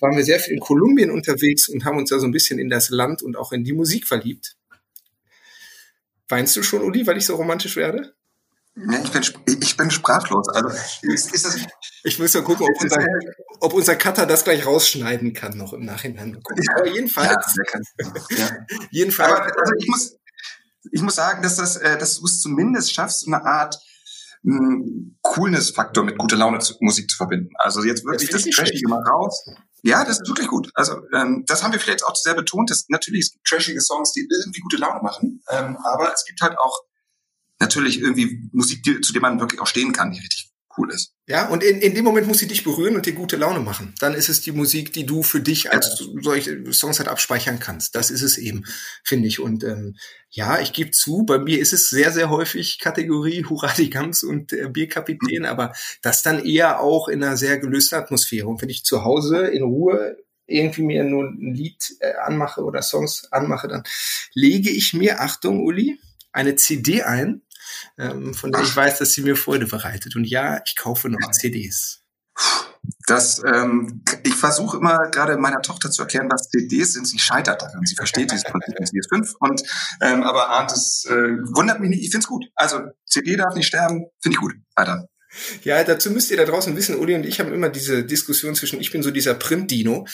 waren 0.00 0.16
wir 0.16 0.24
sehr 0.24 0.40
viel 0.40 0.54
in 0.54 0.60
Kolumbien 0.60 1.10
unterwegs 1.10 1.68
und 1.68 1.84
haben 1.84 1.98
uns 1.98 2.10
da 2.10 2.18
so 2.18 2.26
ein 2.26 2.32
bisschen 2.32 2.58
in 2.58 2.68
das 2.68 2.90
Land 2.90 3.22
und 3.22 3.36
auch 3.36 3.52
in 3.52 3.64
die 3.64 3.72
Musik 3.72 4.06
verliebt. 4.06 4.56
Weinst 6.28 6.56
du 6.56 6.62
schon, 6.62 6.82
Uli, 6.82 7.06
weil 7.06 7.16
ich 7.16 7.26
so 7.26 7.36
romantisch 7.36 7.76
werde? 7.76 8.14
Ja, 8.74 9.00
ich, 9.02 9.10
bin, 9.10 9.58
ich 9.62 9.76
bin 9.78 9.90
sprachlos. 9.90 10.48
Also, 10.50 10.68
ist, 11.02 11.32
ist 11.32 11.46
das, 11.46 11.56
ich 12.04 12.18
muss 12.18 12.34
mal 12.34 12.42
gucken, 12.42 12.66
ob 12.66 12.82
unser, 12.82 13.06
ob 13.60 13.72
unser 13.72 13.96
Cutter 13.96 14.26
das 14.26 14.44
gleich 14.44 14.66
rausschneiden 14.66 15.32
kann, 15.32 15.56
noch 15.56 15.72
im 15.72 15.86
Nachhinein. 15.86 16.38
Aber 16.74 16.86
jedenfalls. 16.86 17.56
Ja, 17.98 18.12
ja. 18.36 18.66
jedenfalls. 18.90 19.32
Aber, 19.32 19.60
also 19.60 19.72
ich 19.78 19.88
muss, 19.88 20.16
ich 20.92 21.02
muss 21.02 21.16
sagen, 21.16 21.42
dass, 21.42 21.56
das, 21.56 21.76
äh, 21.76 21.98
dass 21.98 22.18
du 22.18 22.26
es 22.26 22.40
zumindest 22.40 22.92
schaffst, 22.92 23.20
so 23.20 23.32
eine 23.32 23.44
Art 23.44 23.78
Coolness-Faktor 25.22 26.04
mit 26.04 26.18
guter 26.18 26.36
Laune 26.36 26.60
zu, 26.60 26.74
Musik 26.80 27.10
zu 27.10 27.16
verbinden. 27.16 27.50
Also 27.58 27.82
jetzt 27.82 28.04
wirklich 28.04 28.30
das, 28.30 28.44
das 28.44 28.54
Trashige 28.54 28.88
mal 28.88 29.02
raus. 29.02 29.44
Ja, 29.82 30.04
das 30.04 30.20
ist 30.20 30.28
wirklich 30.28 30.46
gut. 30.46 30.70
Also 30.74 31.00
ähm, 31.12 31.44
das 31.46 31.64
haben 31.64 31.72
wir 31.72 31.80
vielleicht 31.80 32.04
auch 32.04 32.14
sehr 32.14 32.34
betont. 32.34 32.70
Dass 32.70 32.88
natürlich 32.88 33.26
es 33.26 33.32
gibt 33.32 33.46
trashige 33.46 33.80
Songs, 33.80 34.12
die 34.12 34.28
irgendwie 34.44 34.60
gute 34.60 34.76
Laune 34.76 35.02
machen, 35.02 35.42
ähm, 35.50 35.76
aber 35.84 36.12
es 36.12 36.24
gibt 36.24 36.40
halt 36.42 36.56
auch 36.58 36.80
natürlich 37.58 38.00
irgendwie 38.00 38.48
Musik, 38.52 38.84
die, 38.84 39.00
zu 39.00 39.12
der 39.12 39.22
man 39.22 39.40
wirklich 39.40 39.60
auch 39.60 39.66
stehen 39.66 39.92
kann, 39.92 40.12
die 40.12 40.20
richtig 40.20 40.52
cool 40.76 40.92
ist. 40.92 41.12
Ja, 41.26 41.48
und 41.48 41.62
in, 41.62 41.80
in 41.80 41.94
dem 41.94 42.04
Moment 42.04 42.26
muss 42.26 42.38
sie 42.38 42.46
dich 42.46 42.64
berühren 42.64 42.96
und 42.96 43.06
dir 43.06 43.12
gute 43.12 43.36
Laune 43.36 43.60
machen. 43.60 43.94
Dann 44.00 44.14
ist 44.14 44.28
es 44.28 44.40
die 44.40 44.52
Musik, 44.52 44.92
die 44.92 45.06
du 45.06 45.22
für 45.22 45.40
dich 45.40 45.72
als 45.72 46.04
solche 46.20 46.72
Songs 46.72 46.98
halt 46.98 47.08
abspeichern 47.08 47.58
kannst. 47.58 47.94
Das 47.94 48.10
ist 48.10 48.22
es 48.22 48.38
eben, 48.38 48.64
finde 49.04 49.28
ich. 49.28 49.40
Und 49.40 49.64
ähm, 49.64 49.96
ja, 50.30 50.60
ich 50.60 50.72
gebe 50.72 50.90
zu, 50.90 51.24
bei 51.24 51.38
mir 51.38 51.58
ist 51.60 51.72
es 51.72 51.88
sehr, 51.88 52.12
sehr 52.12 52.30
häufig 52.30 52.78
Kategorie 52.78 53.44
Hurra 53.48 53.72
die 53.76 53.90
Gams 53.90 54.22
und 54.22 54.52
äh, 54.52 54.68
Bierkapitän, 54.68 55.40
mhm. 55.40 55.46
aber 55.46 55.72
das 56.02 56.22
dann 56.22 56.44
eher 56.44 56.80
auch 56.80 57.08
in 57.08 57.22
einer 57.22 57.36
sehr 57.36 57.58
gelösten 57.58 57.98
Atmosphäre. 57.98 58.46
Und 58.46 58.62
wenn 58.62 58.68
ich 58.68 58.84
zu 58.84 59.04
Hause 59.04 59.46
in 59.46 59.62
Ruhe 59.62 60.16
irgendwie 60.46 60.82
mir 60.82 61.04
nur 61.04 61.24
ein 61.24 61.54
Lied 61.54 61.96
äh, 62.00 62.14
anmache 62.24 62.62
oder 62.62 62.82
Songs 62.82 63.26
anmache, 63.32 63.68
dann 63.68 63.82
lege 64.34 64.70
ich 64.70 64.94
mir, 64.94 65.20
Achtung, 65.20 65.64
Uli, 65.64 65.98
eine 66.32 66.54
CD 66.54 67.02
ein 67.02 67.42
ähm, 67.98 68.34
von 68.34 68.52
der 68.52 68.62
ich 68.62 68.74
weiß, 68.74 68.98
dass 68.98 69.12
sie 69.12 69.22
mir 69.22 69.36
Freude 69.36 69.66
bereitet. 69.66 70.16
Und 70.16 70.24
ja, 70.24 70.60
ich 70.64 70.76
kaufe 70.76 71.08
noch 71.08 71.30
CDs. 71.30 72.02
Das, 73.06 73.42
ähm, 73.44 74.02
ich 74.22 74.34
versuche 74.34 74.76
immer 74.76 75.08
gerade 75.10 75.36
meiner 75.38 75.62
Tochter 75.62 75.90
zu 75.90 76.02
erklären, 76.02 76.28
was 76.30 76.48
CDs 76.50 76.92
sind. 76.92 77.06
Sie 77.06 77.18
scheitert 77.18 77.62
daran. 77.62 77.84
Sie 77.84 77.94
versteht 77.94 78.30
dieses 78.30 78.44
Prinzip 78.44 78.74
in 78.78 78.84
CS5 78.84 79.34
und 79.40 79.62
ähm, 80.00 80.22
aber 80.22 80.50
ahnt 80.50 80.72
es 80.72 81.04
äh, 81.08 81.12
wundert 81.54 81.80
mich 81.80 81.90
nicht. 81.90 82.02
Ich 82.02 82.10
finde 82.10 82.24
es 82.24 82.28
gut. 82.28 82.44
Also 82.54 82.80
CD 83.06 83.36
darf 83.36 83.54
nicht 83.54 83.66
sterben. 83.66 84.06
Finde 84.20 84.34
ich 84.34 84.40
gut. 84.40 84.54
Weiter. 84.74 85.08
Ja, 85.64 85.82
dazu 85.84 86.10
müsst 86.10 86.30
ihr 86.30 86.36
da 86.36 86.44
draußen 86.44 86.76
wissen, 86.76 86.96
Uli 86.96 87.14
und 87.14 87.26
ich 87.26 87.40
haben 87.40 87.52
immer 87.52 87.68
diese 87.68 88.04
Diskussion 88.04 88.54
zwischen, 88.54 88.80
ich 88.80 88.90
bin 88.90 89.02
so 89.02 89.10
dieser 89.10 89.34
Print-Dino, 89.34 90.06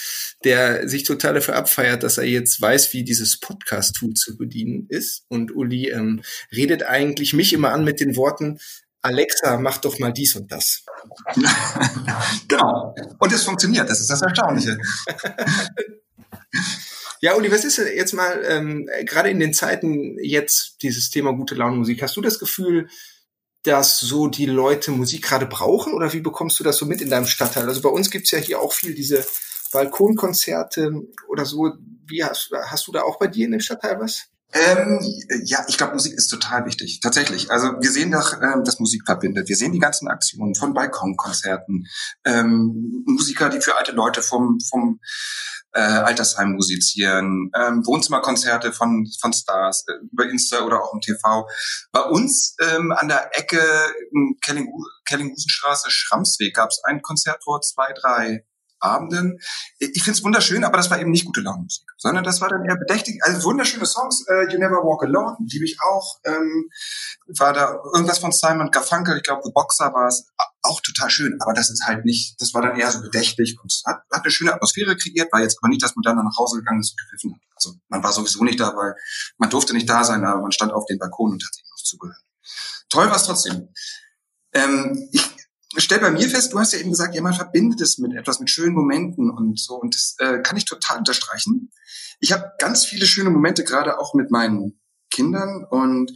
der 0.45 0.88
sich 0.88 1.05
total 1.05 1.35
dafür 1.35 1.57
abfeiert, 1.57 2.02
dass 2.02 2.19
er 2.19 2.25
jetzt 2.25 2.61
weiß, 2.61 2.93
wie 2.93 3.05
dieses 3.05 3.38
Podcast-Tool 3.38 4.14
zu 4.14 4.37
bedienen 4.37 4.87
ist. 4.88 5.25
Und 5.29 5.55
Uli 5.55 5.88
ähm, 5.88 6.23
redet 6.55 6.83
eigentlich 6.85 7.33
mich 7.33 7.52
immer 7.52 7.73
an 7.73 7.85
mit 7.85 8.00
den 8.00 8.17
Worten, 8.17 8.59
Alexa, 9.02 9.59
mach 9.59 9.79
doch 9.79 9.99
mal 9.99 10.12
dies 10.12 10.37
und 10.37 10.50
das. 10.52 10.85
genau. 12.49 12.95
Und 13.19 13.33
es 13.33 13.43
funktioniert, 13.43 13.91
das 13.91 14.00
ist 14.00 14.11
das 14.11 14.23
Erstaunliche. 14.23 14.79
Ja, 17.21 17.37
Uli, 17.37 17.52
was 17.52 17.64
ist 17.64 17.79
jetzt 17.79 18.14
mal, 18.14 18.43
ähm, 18.49 18.88
gerade 19.05 19.31
in 19.31 19.38
den 19.38 19.55
Zeiten 19.55 20.19
jetzt 20.21 20.83
dieses 20.83 21.09
Thema 21.09 21.33
gute 21.33 21.55
Laune 21.55 21.76
Musik, 21.76 22.02
hast 22.02 22.17
du 22.17 22.21
das 22.21 22.41
Gefühl, 22.41 22.88
dass 23.64 24.00
so 24.00 24.26
die 24.26 24.47
Leute 24.47 24.90
Musik 24.90 25.23
gerade 25.23 25.47
brauchen 25.47 25.95
oder 25.95 26.12
wie 26.12 26.21
bekommst 26.21 26.59
du 26.59 26.64
das 26.64 26.76
so 26.76 26.87
mit 26.87 27.00
in 27.00 27.11
deinem 27.11 27.26
Stadtteil? 27.26 27.69
Also 27.69 27.81
bei 27.81 27.88
uns 27.88 28.11
gibt's 28.11 28.31
ja 28.31 28.38
hier 28.38 28.61
auch 28.61 28.73
viel 28.73 28.95
diese 28.95 29.25
Balkonkonzerte 29.73 30.90
oder 31.28 31.45
so. 31.45 31.73
Wie 32.07 32.25
hast, 32.25 32.50
hast 32.66 32.87
du 32.87 32.92
da 32.92 33.02
auch 33.02 33.19
bei 33.19 33.28
dir 33.28 33.47
in 33.47 33.52
dem 33.52 33.61
Stadtteil 33.61 34.00
was? 34.00 34.28
Ähm, 34.54 35.00
ja, 35.45 35.64
ich 35.66 35.78
glaube, 35.78 35.95
Musik 35.95 36.12
ist 36.12 36.28
total 36.28 36.66
wichtig. 36.66 37.00
Tatsächlich. 37.00 37.50
Also 37.50 37.69
wir 37.81 37.90
sehen 37.90 38.11
doch, 38.11 38.35
ähm, 38.42 38.64
dass 38.64 38.81
Musik 38.81 39.02
verbindet. 39.07 39.49
Wir 39.49 39.57
sehen 39.57 39.73
die 39.73 39.78
ganzen 39.78 40.09
Aktionen 40.09 40.54
von 40.54 40.75
Balkonkonzerten, 40.75 41.87
ähm, 42.25 43.02
Musiker, 43.07 43.49
die 43.49 43.62
für 43.62 43.78
alte 43.78 43.92
Leute 43.92 44.21
vom, 44.21 44.59
vom 44.61 45.00
äh, 45.73 45.81
Altersheim 45.81 46.52
musizieren, 46.52 47.50
ähm, 47.57 47.87
Wohnzimmerkonzerte 47.87 48.73
von, 48.73 49.07
von 49.21 49.33
Stars 49.33 49.85
äh, 49.88 50.05
über 50.12 50.29
Insta 50.29 50.64
oder 50.64 50.83
auch 50.83 50.93
im 50.93 51.00
TV. 51.00 51.49
Bei 51.93 52.02
uns 52.02 52.57
ähm, 52.61 52.93
an 52.93 53.09
der 53.09 53.31
Ecke 53.38 53.61
Kellinghusenstraße, 54.43 55.91
Schramsweg 55.91 56.55
gab 56.55 56.71
es 56.71 56.83
ein 56.85 57.02
Konzert 57.02 57.43
vor 57.45 57.61
zwei, 57.61 57.93
drei 57.93 58.45
Abenden. 58.83 59.39
Ich 59.79 60.03
finde 60.03 60.19
es 60.19 60.25
wunderschön, 60.25 60.65
aber 60.65 60.77
das 60.77 60.91
war 60.91 61.01
eben 61.01 61.11
nicht 61.11 61.25
gute 61.25 61.41
Laune-Musik, 61.41 61.85
sondern 61.97 62.25
das 62.25 62.41
war 62.41 62.49
dann 62.49 62.65
eher 62.65 62.77
bedächtig. 62.77 63.21
Also 63.23 63.45
wunderschöne 63.45 63.87
Songs, 63.87 64.25
äh, 64.29 64.53
You 64.53 64.59
Never 64.59 64.83
Walk 64.83 65.05
Alone, 65.05 65.37
liebe 65.49 65.65
ich 65.65 65.79
auch. 65.81 66.19
Ähm, 66.25 66.69
war 67.39 67.53
da 67.53 67.79
irgendwas 67.95 68.19
von 68.19 68.33
Simon 68.33 68.71
Garfunkel, 68.71 69.17
ich 69.17 69.23
glaube 69.23 69.43
The 69.45 69.53
Boxer 69.53 69.93
war 69.93 70.09
es, 70.09 70.27
auch 70.62 70.81
total 70.81 71.11
schön, 71.11 71.37
aber 71.41 71.53
das 71.53 71.71
ist 71.71 71.85
halt 71.87 72.05
nicht, 72.05 72.41
das 72.41 72.55
war 72.55 72.62
dann 72.62 72.79
eher 72.79 72.91
so 72.91 73.03
bedächtig 73.03 73.59
und 73.62 73.73
hat, 73.85 74.03
hat 74.11 74.23
eine 74.23 74.31
schöne 74.31 74.55
Atmosphäre 74.55 74.97
kreiert, 74.97 75.33
war 75.33 75.41
jetzt 75.41 75.59
aber 75.61 75.69
nicht, 75.69 75.83
dass 75.83 75.97
man 75.97 76.03
dann 76.03 76.17
nach 76.17 76.39
Hause 76.39 76.59
gegangen 76.59 76.81
ist 76.81 76.93
und 76.93 76.99
gepfiffen 76.99 77.35
hat. 77.35 77.41
Also 77.57 77.75
man 77.89 78.03
war 78.03 78.12
sowieso 78.12 78.45
nicht 78.45 78.61
da, 78.61 78.75
weil 78.77 78.95
man 79.39 79.51
durfte 79.51 79.75
nicht 79.75 79.89
da 79.89 80.05
sein, 80.05 80.25
aber 80.25 80.41
man 80.41 80.53
stand 80.53 80.73
auf 80.73 80.87
dem 80.87 80.99
Balkon 80.99 81.33
und 81.33 81.45
hat 81.45 81.55
sich 81.55 81.65
noch 81.65 81.83
zugehört. 81.83 82.23
Toll 82.89 83.07
war 83.07 83.17
es 83.17 83.25
trotzdem. 83.25 83.69
Ähm, 84.53 85.09
ich 85.12 85.32
stell 85.76 86.00
bei 86.00 86.11
mir 86.11 86.29
fest, 86.29 86.52
du 86.52 86.59
hast 86.59 86.73
ja 86.73 86.79
eben 86.79 86.91
gesagt, 86.91 87.14
ja, 87.14 87.23
man 87.23 87.35
verbindet 87.35 87.81
es 87.81 87.99
mit 87.99 88.14
etwas, 88.14 88.41
mit 88.41 88.50
schönen 88.50 88.75
Momenten 88.75 89.31
und 89.31 89.59
so. 89.59 89.75
Und 89.75 89.95
das 89.95 90.17
äh, 90.19 90.41
kann 90.41 90.57
ich 90.57 90.64
total 90.64 90.99
unterstreichen. 90.99 91.71
Ich 92.21 92.33
habe 92.33 92.52
ganz 92.59 92.85
viele 92.85 93.07
schöne 93.07 93.31
Momente, 93.31 93.64
gerade 93.64 93.99
auch 93.99 94.14
mit 94.14 94.31
meinen 94.31 94.81
Kindern. 95.11 95.64
Und 95.69 96.12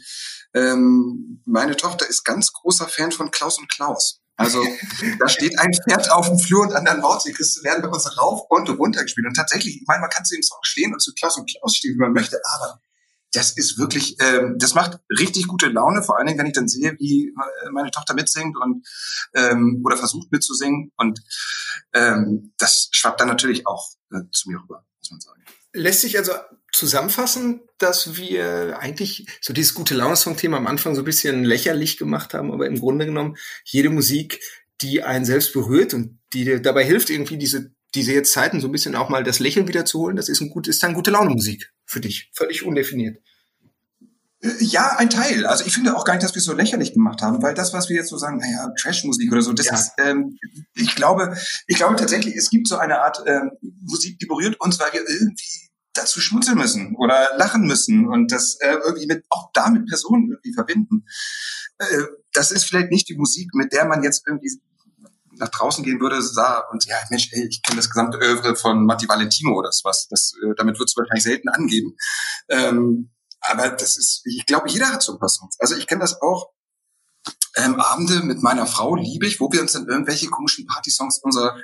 ähm, 0.55 1.43
meine 1.47 1.77
Tochter 1.77 2.09
ist 2.09 2.25
ganz 2.25 2.53
großer 2.53 2.89
Fan 2.89 3.13
von 3.13 3.31
Klaus 3.31 3.59
und 3.59 3.71
Klaus. 3.71 4.21
Also 4.37 4.63
da 5.19 5.29
steht 5.29 5.59
ein 5.59 5.73
Pferd 5.73 6.11
auf 6.11 6.29
dem 6.29 6.39
Flur 6.39 6.63
und 6.63 6.75
an 6.75 6.85
der 6.85 6.99
Nordsee 6.99 7.33
kriegst 7.33 7.59
du 7.59 7.65
werden 7.65 7.83
bei 7.83 7.89
uns 7.89 8.19
rauf 8.19 8.43
und 8.49 8.69
runter 8.69 9.03
gespielt. 9.03 9.27
Und 9.27 9.35
tatsächlich, 9.35 9.77
ich 9.81 9.87
meine, 9.87 10.01
man 10.01 10.11
kann 10.11 10.25
zu 10.25 10.35
dem 10.35 10.43
Song 10.43 10.59
stehen 10.63 10.93
und 10.93 11.01
zu 11.01 11.13
Klaus 11.15 11.37
und 11.39 11.51
Klaus 11.51 11.77
stehen, 11.77 11.95
wie 11.95 12.01
man 12.01 12.13
möchte, 12.13 12.39
aber 12.55 12.81
das 13.37 13.53
ist 13.53 13.79
wirklich, 13.79 14.17
ähm, 14.21 14.57
das 14.59 14.75
macht 14.75 14.99
richtig 15.11 15.47
gute 15.47 15.69
Laune, 15.69 16.03
vor 16.03 16.17
allen 16.17 16.27
Dingen, 16.27 16.39
wenn 16.39 16.47
ich 16.47 16.55
dann 16.55 16.69
sehe, 16.69 16.97
wie 16.99 17.29
äh, 17.29 17.71
meine 17.71 17.91
Tochter 17.91 18.15
mitsingt 18.15 18.57
und 18.57 18.87
ähm, 19.35 19.83
oder 19.85 19.99
versucht 19.99 20.33
mitzusingen. 20.33 20.91
Und 20.97 21.21
ähm, 21.93 22.55
das 22.57 22.89
schwappt 22.93 23.21
dann 23.21 23.29
natürlich 23.29 23.67
auch 23.67 23.91
äh, 24.11 24.21
zu 24.33 24.49
mir 24.49 24.59
rüber, 24.63 24.87
muss 24.99 25.11
man 25.11 25.21
sagen. 25.21 25.43
Lässt 25.75 26.01
sich 26.01 26.17
also 26.17 26.33
zusammenfassen, 26.73 27.61
dass 27.77 28.17
wir 28.17 28.79
eigentlich 28.79 29.27
so 29.43 29.53
dieses 29.53 29.75
gute 29.75 29.95
Laune-Song-Thema 29.95 30.57
am 30.57 30.67
Anfang 30.67 30.95
so 30.95 31.03
ein 31.03 31.07
bisschen 31.07 31.45
lächerlich 31.45 31.99
gemacht 31.99 32.33
haben, 32.33 32.53
aber 32.53 32.67
im 32.67 32.81
Grunde 32.81 33.05
genommen 33.05 33.37
jede 33.65 33.91
Musik, 33.91 34.41
die 34.81 35.03
einen 35.03 35.27
selbst 35.27 35.53
berührt 35.53 35.93
und 35.93 36.19
die 36.33 36.45
dir 36.45 36.61
dabei 36.61 36.85
hilft, 36.85 37.11
irgendwie 37.11 37.37
diese 37.37 37.77
diese 37.97 38.13
jetzt 38.13 38.33
Zeiten 38.33 38.61
so 38.61 38.69
ein 38.69 38.73
bisschen 38.73 38.95
auch 38.95 39.09
mal 39.09 39.25
das 39.25 39.39
Lächeln 39.39 39.69
wiederzuholen, 39.69 40.17
das 40.17 40.29
ist 40.29 40.41
ein 40.41 40.51
gut, 40.51 40.69
ist 40.69 40.83
dann 40.83 40.95
gute 40.95 41.11
Laune 41.11 41.31
Musik 41.31 41.73
für 41.87 42.01
dich. 42.01 42.31
Völlig 42.35 42.65
undefiniert. 42.65 43.19
Ja, 44.61 44.97
ein 44.97 45.11
Teil. 45.11 45.47
Also 45.47 45.65
ich 45.65 45.75
finde 45.75 45.97
auch 45.97 46.05
gar 46.05 46.15
nicht, 46.15 46.25
dass 46.25 46.35
wir 46.35 46.41
es 46.41 46.45
so 46.45 46.53
lächerlich 46.53 46.93
gemacht 46.93 47.23
haben, 47.23 47.43
weil 47.43 47.55
das, 47.55 47.73
was 47.73 47.89
wir 47.89 47.97
jetzt 47.97 48.09
so 48.09 48.19
sagen, 48.19 48.39
naja, 48.39 48.71
Trash-Musik 48.79 49.33
oder 49.33 49.43
so, 49.43 49.53
das 49.53 49.67
ja. 49.67 49.75
ist, 49.75 49.93
ähm, 49.99 50.39
ich 50.75 50.95
glaube, 50.95 51.37
ich 51.67 51.77
glaube 51.77 51.97
tatsächlich, 51.97 52.35
es 52.37 52.51
gibt 52.51 52.69
so 52.69 52.77
eine 52.77 53.01
Art 53.03 53.23
ähm, 53.27 53.53
Musik, 53.83 54.19
die 54.19 54.27
berührt 54.27 54.61
uns, 54.61 54.79
weil 54.79 54.93
wir 54.93 55.09
irgendwie 55.09 55.71
dazu 55.95 56.21
schmunzeln 56.21 56.59
müssen 56.59 56.95
oder 56.97 57.31
lachen 57.37 57.67
müssen 57.67 58.07
und 58.07 58.31
das 58.31 58.59
äh, 58.61 58.77
irgendwie 58.85 59.07
mit 59.07 59.25
auch 59.31 59.51
damit 59.55 59.87
Personen 59.87 60.31
irgendwie 60.31 60.53
verbinden. 60.53 61.05
Äh, 61.79 62.03
das 62.33 62.51
ist 62.51 62.65
vielleicht 62.65 62.91
nicht 62.91 63.09
die 63.09 63.17
Musik, 63.17 63.55
mit 63.55 63.73
der 63.73 63.87
man 63.87 64.03
jetzt 64.03 64.27
irgendwie 64.27 64.61
nach 65.39 65.49
draußen 65.49 65.85
gehen 65.85 66.01
würde, 66.01 66.23
sah 66.23 66.61
und 66.71 66.85
ja, 66.87 66.97
Mensch, 67.11 67.29
ey, 67.33 67.47
ich 67.49 67.63
kenne 67.63 67.77
das 67.77 67.91
gesamte 67.91 68.19
Övre 68.19 68.57
von 68.57 68.85
Matti 68.85 69.09
Valentino 69.09 69.55
oder 69.55 69.71
was. 69.85 70.09
Das, 70.09 70.33
äh, 70.43 70.55
damit 70.57 70.79
wird 70.79 70.89
es 70.89 70.97
wahrscheinlich 70.97 71.25
selten 71.25 71.49
angeben. 71.49 71.97
Ähm, 72.49 73.11
aber 73.47 73.71
das 73.71 73.97
ist, 73.97 74.23
ich 74.25 74.47
glaube, 74.47 74.69
jeder 74.69 74.93
hat 74.93 75.03
so 75.03 75.13
ein 75.13 75.19
paar 75.19 75.29
Songs. 75.29 75.57
Also 75.61 75.77
ich 75.77 75.87
kenne 75.87 76.01
das 76.01 76.21
auch. 76.21 76.51
Ähm, 77.57 77.81
Abende 77.81 78.21
mit 78.21 78.43
meiner 78.43 78.67
Frau 78.67 78.95
liebe 78.97 79.27
ich, 79.27 79.41
wo 79.41 79.51
wir 79.51 79.63
uns 79.63 79.73
dann 79.73 79.89
irgendwelche 79.89 80.29
komischen 80.29 80.67
Party-Songs 80.67 81.19
unserer, 81.23 81.57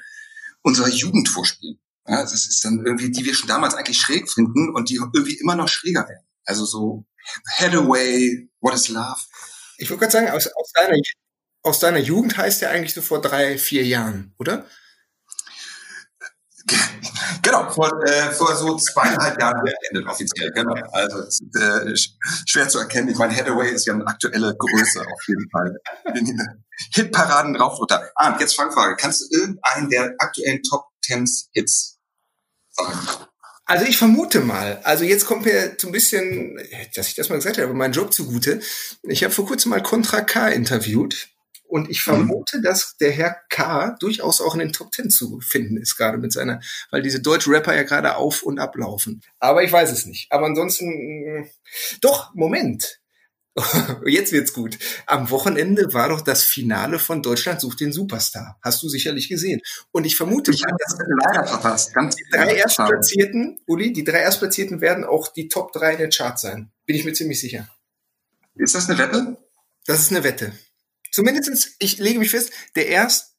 unserer 0.62 0.88
Jugend 0.88 1.28
vorspielen. 1.28 1.78
Ja, 2.06 2.22
das 2.22 2.32
ist 2.32 2.64
dann 2.64 2.84
irgendwie, 2.84 3.10
die 3.10 3.24
wir 3.24 3.34
schon 3.34 3.48
damals 3.48 3.74
eigentlich 3.74 3.98
schräg 3.98 4.30
finden 4.30 4.74
und 4.74 4.88
die 4.88 4.96
irgendwie 4.96 5.38
immer 5.38 5.54
noch 5.54 5.68
schräger 5.68 6.08
werden. 6.08 6.26
Also 6.44 6.64
so 6.64 7.04
Hathaway, 7.58 8.48
What 8.60 8.74
is 8.74 8.88
Love. 8.88 9.20
Ich 9.78 9.90
wollte 9.90 10.00
gerade 10.00 10.12
sagen, 10.12 10.30
aus, 10.30 10.46
aus, 10.46 10.72
deiner, 10.72 10.96
aus 11.62 11.78
deiner 11.78 11.98
Jugend 11.98 12.36
heißt 12.36 12.62
ja 12.62 12.70
eigentlich 12.70 12.94
so 12.94 13.02
vor 13.02 13.20
drei, 13.20 13.58
vier 13.58 13.84
Jahren, 13.84 14.34
oder? 14.38 14.66
Genau, 17.42 17.69
vor, 17.71 17.90
äh, 18.04 18.31
vor 18.31 18.54
so 18.54 18.76
zweieinhalb 18.76 19.40
Jahren 19.40 19.64
beendet 19.64 20.09
offiziell, 20.09 20.50
genau. 20.52 20.75
Also 20.92 21.19
äh, 21.59 21.97
schwer 22.47 22.69
zu 22.69 22.78
erkennen. 22.78 23.09
Ich 23.09 23.19
meine, 23.19 23.35
Hathaway 23.35 23.71
ist 23.71 23.87
ja 23.87 23.95
eine 23.95 24.07
aktuelle 24.07 24.54
Größe 24.57 25.00
auf 25.00 25.21
jeden 25.26 25.50
Fall. 25.50 25.76
Hitparaden 26.95 27.54
drauf 27.54 27.78
runter. 27.78 28.11
Ah, 28.14 28.37
jetzt 28.38 28.54
Fangfrage. 28.54 28.97
Kannst 28.97 29.23
du 29.23 29.38
irgendeinen 29.38 29.90
der 29.90 30.14
aktuellen 30.19 30.62
Top 30.62 30.85
Tens 31.04 31.49
Hits 31.52 31.99
sagen? 32.71 32.99
Also 33.64 33.87
ich 33.87 33.97
vermute 33.97 34.40
mal, 34.40 34.81
also 34.83 35.04
jetzt 35.04 35.25
kommt 35.25 35.45
mir 35.45 35.76
so 35.78 35.88
ein 35.88 35.92
bisschen, 35.92 36.59
dass 36.95 37.09
ich 37.09 37.14
das 37.14 37.28
mal 37.28 37.37
gesagt 37.37 37.59
habe, 37.59 37.73
mein 37.75 37.92
Job 37.92 38.12
zugute. 38.12 38.61
Ich 39.02 39.23
habe 39.23 39.33
vor 39.33 39.47
kurzem 39.47 39.71
mal 39.71 39.83
Contra 39.83 40.21
K 40.21 40.49
interviewt 40.49 41.28
und 41.72 41.88
ich 41.88 42.06
mhm. 42.06 42.16
vermute, 42.16 42.58
mhm. 42.58 42.62
dass 42.62 42.98
der 42.98 43.10
Herr 43.12 43.34
K. 43.48 43.96
durchaus 43.98 44.42
auch 44.42 44.52
in 44.52 44.60
den 44.60 44.72
Top 44.74 44.92
Ten 44.92 45.08
zu 45.08 45.40
finden 45.40 45.78
ist, 45.78 45.96
gerade 45.96 46.18
mit 46.18 46.30
seiner, 46.30 46.60
weil 46.90 47.00
diese 47.00 47.22
deutschen 47.22 47.54
Rapper 47.54 47.74
ja 47.74 47.82
gerade 47.82 48.16
auf 48.16 48.42
und 48.42 48.58
ablaufen. 48.58 49.22
Aber 49.38 49.62
ich 49.64 49.72
weiß 49.72 49.90
es 49.90 50.04
nicht. 50.04 50.30
Aber 50.30 50.44
ansonsten, 50.46 51.50
doch, 52.02 52.34
Moment. 52.34 53.00
Jetzt 54.06 54.32
wird's 54.32 54.52
gut. 54.52 54.78
Am 55.06 55.30
Wochenende 55.30 55.94
war 55.94 56.10
doch 56.10 56.20
das 56.20 56.42
Finale 56.42 56.98
von 56.98 57.22
Deutschland 57.22 57.62
sucht 57.62 57.80
den 57.80 57.92
Superstar. 57.92 58.58
Hast 58.62 58.82
du 58.82 58.90
sicherlich 58.90 59.30
gesehen. 59.30 59.62
Und 59.92 60.04
ich 60.04 60.16
vermute, 60.16 60.50
ich 60.50 60.62
habe 60.64 60.76
das 60.78 60.98
leider 61.24 61.46
verpasst. 61.46 61.94
Ganz 61.94 62.16
die 62.16 62.24
drei 62.30 62.54
Erstplatzierten, 62.54 63.58
Uli, 63.66 63.94
die 63.94 64.04
drei 64.04 64.18
Erstplatzierten 64.18 64.82
werden 64.82 65.04
auch 65.04 65.28
die 65.32 65.48
Top 65.48 65.72
3 65.72 65.92
in 65.92 65.98
den 65.98 66.10
Charts 66.10 66.42
sein. 66.42 66.70
Bin 66.84 66.96
ich 66.96 67.04
mir 67.06 67.14
ziemlich 67.14 67.40
sicher. 67.40 67.66
Ist 68.56 68.74
das 68.74 68.90
eine 68.90 68.98
Wette? 68.98 69.38
Das 69.86 70.00
ist 70.00 70.10
eine 70.10 70.22
Wette. 70.22 70.52
Zumindestens, 71.12 71.76
ich 71.78 71.99
lege 71.99 72.19
mich 72.19 72.31
fest, 72.31 72.50
der 72.75 72.88
erst, 72.88 73.35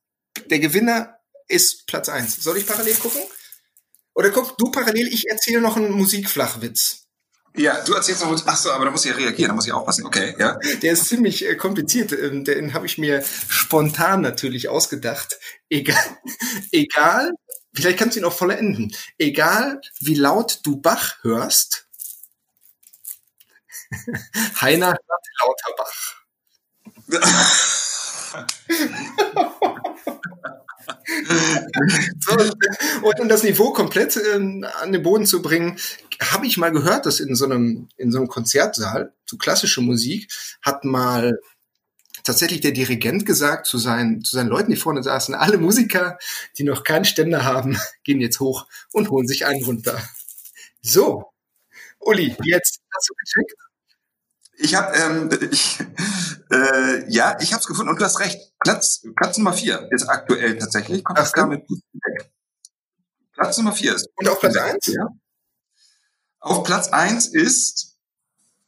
der 0.50 0.60
Gewinner 0.60 1.18
ist 1.48 1.88
Platz 1.88 2.08
eins. 2.08 2.36
Soll 2.42 2.58
ich 2.58 2.68
parallel 2.68 2.96
gucken? 2.96 3.22
Oder 4.13 4.30
guck 4.30 4.58
du 4.58 4.72
parallel, 4.72 5.08
ich 5.08 5.27
erzähle 5.27 5.60
noch 5.60 5.75
einen 5.75 5.92
Musikflachwitz. 5.92 7.08
Ja, 7.56 7.84
du 7.84 7.94
erzählst 7.94 8.22
noch, 8.24 8.42
ach 8.46 8.58
so, 8.58 8.72
aber 8.72 8.86
da 8.86 8.92
muss 8.92 9.06
ich 9.06 9.12
ja 9.12 9.18
reagieren, 9.18 9.50
da 9.50 9.56
muss 9.56 9.68
ich 9.68 9.74
aufpassen, 9.74 10.06
okay, 10.06 10.36
ja. 10.39 10.58
Der 10.82 10.94
ist 10.94 11.06
ziemlich 11.06 11.46
äh, 11.48 11.56
kompliziert, 11.56 12.12
ähm, 12.12 12.44
den 12.44 12.74
habe 12.74 12.86
ich 12.86 12.98
mir 12.98 13.24
spontan 13.48 14.22
natürlich 14.22 14.70
ausgedacht. 14.70 15.39
Egal, 15.70 16.18
egal, 16.72 17.32
vielleicht 17.75 18.00
kannst 18.00 18.15
du 18.15 18.22
ihn 18.22 18.25
auch 18.25 18.34
vollenden. 18.34 18.96
Egal, 19.20 19.81
wie 20.00 20.16
laut 20.16 20.62
du 20.64 20.77
Bach 20.77 21.18
hörst, 21.24 21.88
Heiner 24.62 24.88
hört 24.88 25.25
lauter 25.42 25.75
Bach 25.77 26.23
so, 32.19 32.37
und 33.03 33.19
um 33.19 33.29
das 33.29 33.43
Niveau 33.43 33.71
komplett 33.71 34.17
ähm, 34.33 34.65
an 34.81 34.91
den 34.91 35.03
Boden 35.03 35.25
zu 35.25 35.41
bringen, 35.41 35.77
habe 36.21 36.45
ich 36.47 36.57
mal 36.57 36.71
gehört, 36.71 37.05
dass 37.05 37.19
in 37.19 37.35
so 37.35 37.45
einem 37.45 37.89
in 37.97 38.11
so 38.11 38.17
einem 38.17 38.27
Konzertsaal 38.27 39.13
zu 39.25 39.37
klassischer 39.37 39.81
Musik 39.81 40.31
hat 40.61 40.83
mal 40.85 41.39
tatsächlich 42.23 42.61
der 42.61 42.71
Dirigent 42.71 43.25
gesagt 43.25 43.67
zu 43.67 43.77
seinen 43.77 44.23
zu 44.23 44.35
seinen 44.35 44.49
Leuten, 44.49 44.71
die 44.71 44.77
vorne 44.77 45.03
saßen, 45.03 45.35
alle 45.35 45.57
Musiker, 45.57 46.17
die 46.57 46.63
noch 46.63 46.83
keinen 46.83 47.05
Ständer 47.05 47.43
haben, 47.43 47.77
gehen 48.03 48.21
jetzt 48.21 48.39
hoch 48.39 48.65
und 48.91 49.09
holen 49.09 49.27
sich 49.27 49.45
einen 49.45 49.63
runter. 49.63 50.01
So, 50.81 51.31
Uli, 51.99 52.35
jetzt 52.43 52.81
hast 52.93 53.09
du 53.09 53.13
gecheckt. 53.15 53.53
Ich 54.57 54.75
habe, 54.75 54.95
ähm, 54.95 55.29
ich, 55.51 55.79
äh, 56.53 57.09
ja, 57.09 57.37
ich 57.39 57.53
habe 57.53 57.61
es 57.61 57.68
gefunden 57.68 57.92
und 57.92 58.00
du 58.00 58.05
hast 58.05 58.20
recht. 58.20 58.53
Platz, 58.59 59.03
Platz 59.16 59.37
Nummer 59.37 59.53
vier 59.53 59.87
ist 59.92 60.07
aktuell 60.07 60.57
tatsächlich. 60.57 61.03
Kommt 61.03 61.20
damit 61.35 61.68
gut 61.68 61.79
weg. 61.94 62.31
Platz 63.33 63.57
Nummer 63.57 63.74
vier 63.74 63.96
ist. 63.96 64.07
Und 64.16 64.27
auf 64.27 64.39
Platz 64.39 64.55
eins? 64.57 64.87
Ja. 64.87 65.07
Auf 66.39 66.63
Platz 66.63 66.89
eins 66.89 67.27
ist 67.27 67.94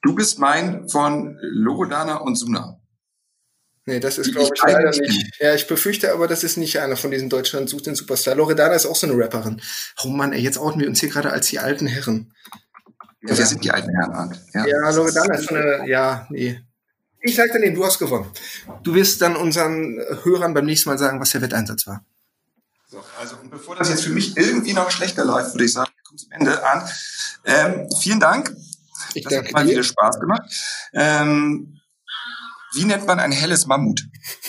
Du 0.05 0.13
bist 0.13 0.37
mein 0.37 0.87
von 0.87 1.35
Loredana 1.41 2.17
und 2.17 2.35
Suna. 2.35 2.79
Nee, 3.87 3.99
das 3.99 4.19
ist, 4.19 4.31
glaube 4.31 4.51
ich, 4.53 4.61
leider 4.63 4.91
nicht. 4.91 5.39
Ja, 5.39 5.55
ich 5.55 5.65
befürchte 5.65 6.13
aber, 6.13 6.27
das 6.27 6.43
ist 6.43 6.57
nicht 6.57 6.79
einer 6.79 6.95
von 6.95 7.09
diesen 7.09 7.29
Deutschland 7.29 7.69
sucht 7.69 7.87
den 7.87 7.95
Superstar. 7.95 8.35
Loredana 8.35 8.75
ist 8.75 8.85
auch 8.85 8.95
so 8.95 9.07
eine 9.07 9.17
Rapperin. 9.17 9.61
Oh 10.03 10.09
Mann, 10.09 10.31
ey, 10.31 10.41
jetzt 10.41 10.59
outen 10.59 10.79
wir 10.79 10.87
uns 10.87 10.99
hier 10.99 11.09
gerade 11.09 11.31
als 11.31 11.47
die 11.47 11.57
alten 11.57 11.87
Herren. 11.87 12.33
Ja, 13.23 13.35
wir 13.35 13.45
sind 13.47 13.63
die 13.63 13.71
alten 13.71 13.89
Herren. 13.89 14.37
Ja, 14.53 14.67
ja 14.67 14.89
Loredana 14.91 15.35
ist 15.35 15.49
so 15.49 15.55
eine, 15.55 15.89
ja, 15.89 16.27
nee. 16.29 16.61
Ich 17.25 17.35
sag 17.35 17.51
dir, 17.51 17.73
du 17.73 17.83
hast 17.83 17.97
gewonnen. 17.97 18.29
Du 18.83 18.93
wirst 18.93 19.19
dann 19.19 19.35
unseren 19.35 19.99
Hörern 20.23 20.53
beim 20.53 20.65
nächsten 20.65 20.89
Mal 20.89 20.99
sagen, 20.99 21.19
was 21.19 21.31
der 21.31 21.41
Wetteinsatz 21.41 21.87
war. 21.87 22.05
So, 22.87 23.03
also 23.19 23.37
und 23.37 23.49
bevor 23.49 23.75
das 23.75 23.89
jetzt 23.89 24.03
für 24.03 24.11
mich 24.11 24.37
irgendwie 24.37 24.73
noch 24.73 24.91
schlechter 24.91 25.25
läuft, 25.25 25.55
würde 25.55 25.65
ich 25.65 25.73
sagen, 25.73 25.91
kommt 26.07 26.19
zum 26.19 26.31
Ende 26.31 26.63
an. 26.63 26.87
Ähm, 27.43 27.89
vielen 27.99 28.19
Dank. 28.19 28.55
Ich 29.15 29.23
das 29.23 29.33
danke 29.33 29.47
hat 29.47 29.53
mal 29.53 29.65
dir. 29.65 29.71
wieder 29.71 29.83
Spaß 29.83 30.19
gemacht. 30.19 30.43
Ähm, 30.93 31.81
wie 32.75 32.85
nennt 32.85 33.07
man 33.07 33.19
ein 33.19 33.31
helles 33.31 33.65
Mammut? 33.65 34.03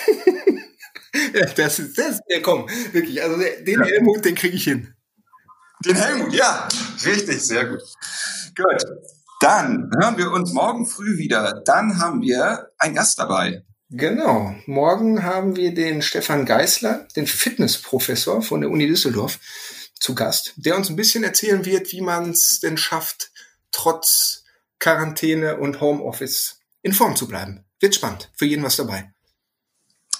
ja, 1.34 1.46
das 1.46 1.78
ist 1.78 1.96
das. 1.96 2.20
Ja, 2.28 2.40
komm, 2.42 2.68
wirklich. 2.92 3.22
Also 3.22 3.38
den 3.38 3.80
ja. 3.80 3.86
Helmut, 3.86 4.22
den 4.22 4.34
kriege 4.34 4.54
ich 4.54 4.64
hin. 4.64 4.94
Den 5.82 5.96
Helmut, 5.96 6.34
ja, 6.34 6.68
richtig, 7.06 7.40
sehr 7.40 7.64
gut. 7.64 7.80
Gut. 8.54 8.84
Dann 9.40 9.90
hören 9.98 10.16
wir 10.16 10.32
uns 10.32 10.52
morgen 10.52 10.86
früh 10.86 11.18
wieder. 11.18 11.62
Dann 11.64 11.98
haben 11.98 12.22
wir 12.22 12.70
einen 12.78 12.94
Gast 12.94 13.18
dabei. 13.18 13.64
Genau. 13.90 14.54
Morgen 14.66 15.22
haben 15.22 15.54
wir 15.56 15.74
den 15.74 16.02
Stefan 16.02 16.44
Geißler, 16.44 17.06
den 17.14 17.26
Fitnessprofessor 17.26 18.42
von 18.42 18.60
der 18.60 18.70
Uni 18.70 18.86
Düsseldorf, 18.86 19.38
zu 20.00 20.14
Gast, 20.14 20.54
der 20.56 20.76
uns 20.76 20.90
ein 20.90 20.96
bisschen 20.96 21.24
erzählen 21.24 21.64
wird, 21.64 21.92
wie 21.92 22.00
man 22.00 22.30
es 22.30 22.60
denn 22.60 22.76
schafft, 22.76 23.30
trotz 23.72 24.44
Quarantäne 24.78 25.56
und 25.58 25.80
Homeoffice 25.80 26.60
in 26.82 26.92
Form 26.92 27.16
zu 27.16 27.28
bleiben. 27.28 27.64
Wird 27.80 27.94
spannend. 27.94 28.30
Für 28.34 28.46
jeden 28.46 28.64
was 28.64 28.76
dabei. 28.76 29.12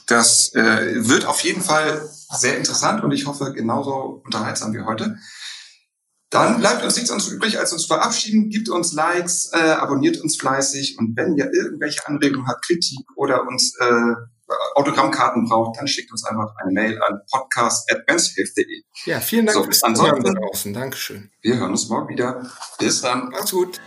Das 0.06 0.54
äh, 0.54 1.08
wird 1.08 1.24
auf 1.24 1.40
jeden 1.40 1.62
Fall 1.62 2.08
sehr 2.30 2.56
interessant 2.56 3.02
und 3.02 3.10
ich 3.12 3.26
hoffe 3.26 3.52
genauso 3.52 4.22
unterhaltsam 4.24 4.72
wie 4.72 4.82
heute. 4.82 5.18
Dann 6.30 6.58
bleibt 6.58 6.82
uns 6.82 6.96
nichts 6.96 7.10
anderes 7.10 7.30
übrig, 7.30 7.58
als 7.58 7.72
uns 7.72 7.86
verabschieden. 7.86 8.50
Gibt 8.50 8.68
uns 8.68 8.92
Likes, 8.92 9.50
äh, 9.52 9.58
abonniert 9.58 10.20
uns 10.20 10.36
fleißig 10.36 10.98
und 10.98 11.16
wenn 11.16 11.36
ihr 11.36 11.52
irgendwelche 11.52 12.06
Anregungen 12.06 12.48
habt, 12.48 12.64
Kritik 12.64 13.06
oder 13.16 13.46
uns 13.46 13.74
äh, 13.78 14.14
Autogrammkarten 14.74 15.44
braucht, 15.44 15.78
dann 15.78 15.88
schickt 15.88 16.12
uns 16.12 16.24
einfach 16.24 16.54
eine 16.56 16.72
Mail 16.72 17.00
an 17.02 17.20
podcast.menshilf.de. 17.30 18.82
Ja, 19.06 19.20
vielen 19.20 19.46
Dank 19.46 19.56
so, 19.56 19.64
fürs 19.64 19.80
Zuhören 19.80 20.22
da 20.22 20.32
draußen. 20.32 20.72
Dankeschön. 20.72 21.30
Wir 21.42 21.56
hören 21.56 21.70
uns 21.70 21.88
morgen 21.88 22.08
wieder. 22.08 22.48
Bis 22.78 23.00
dann. 23.00 23.28
Macht's 23.30 23.50
gut. 23.50 23.80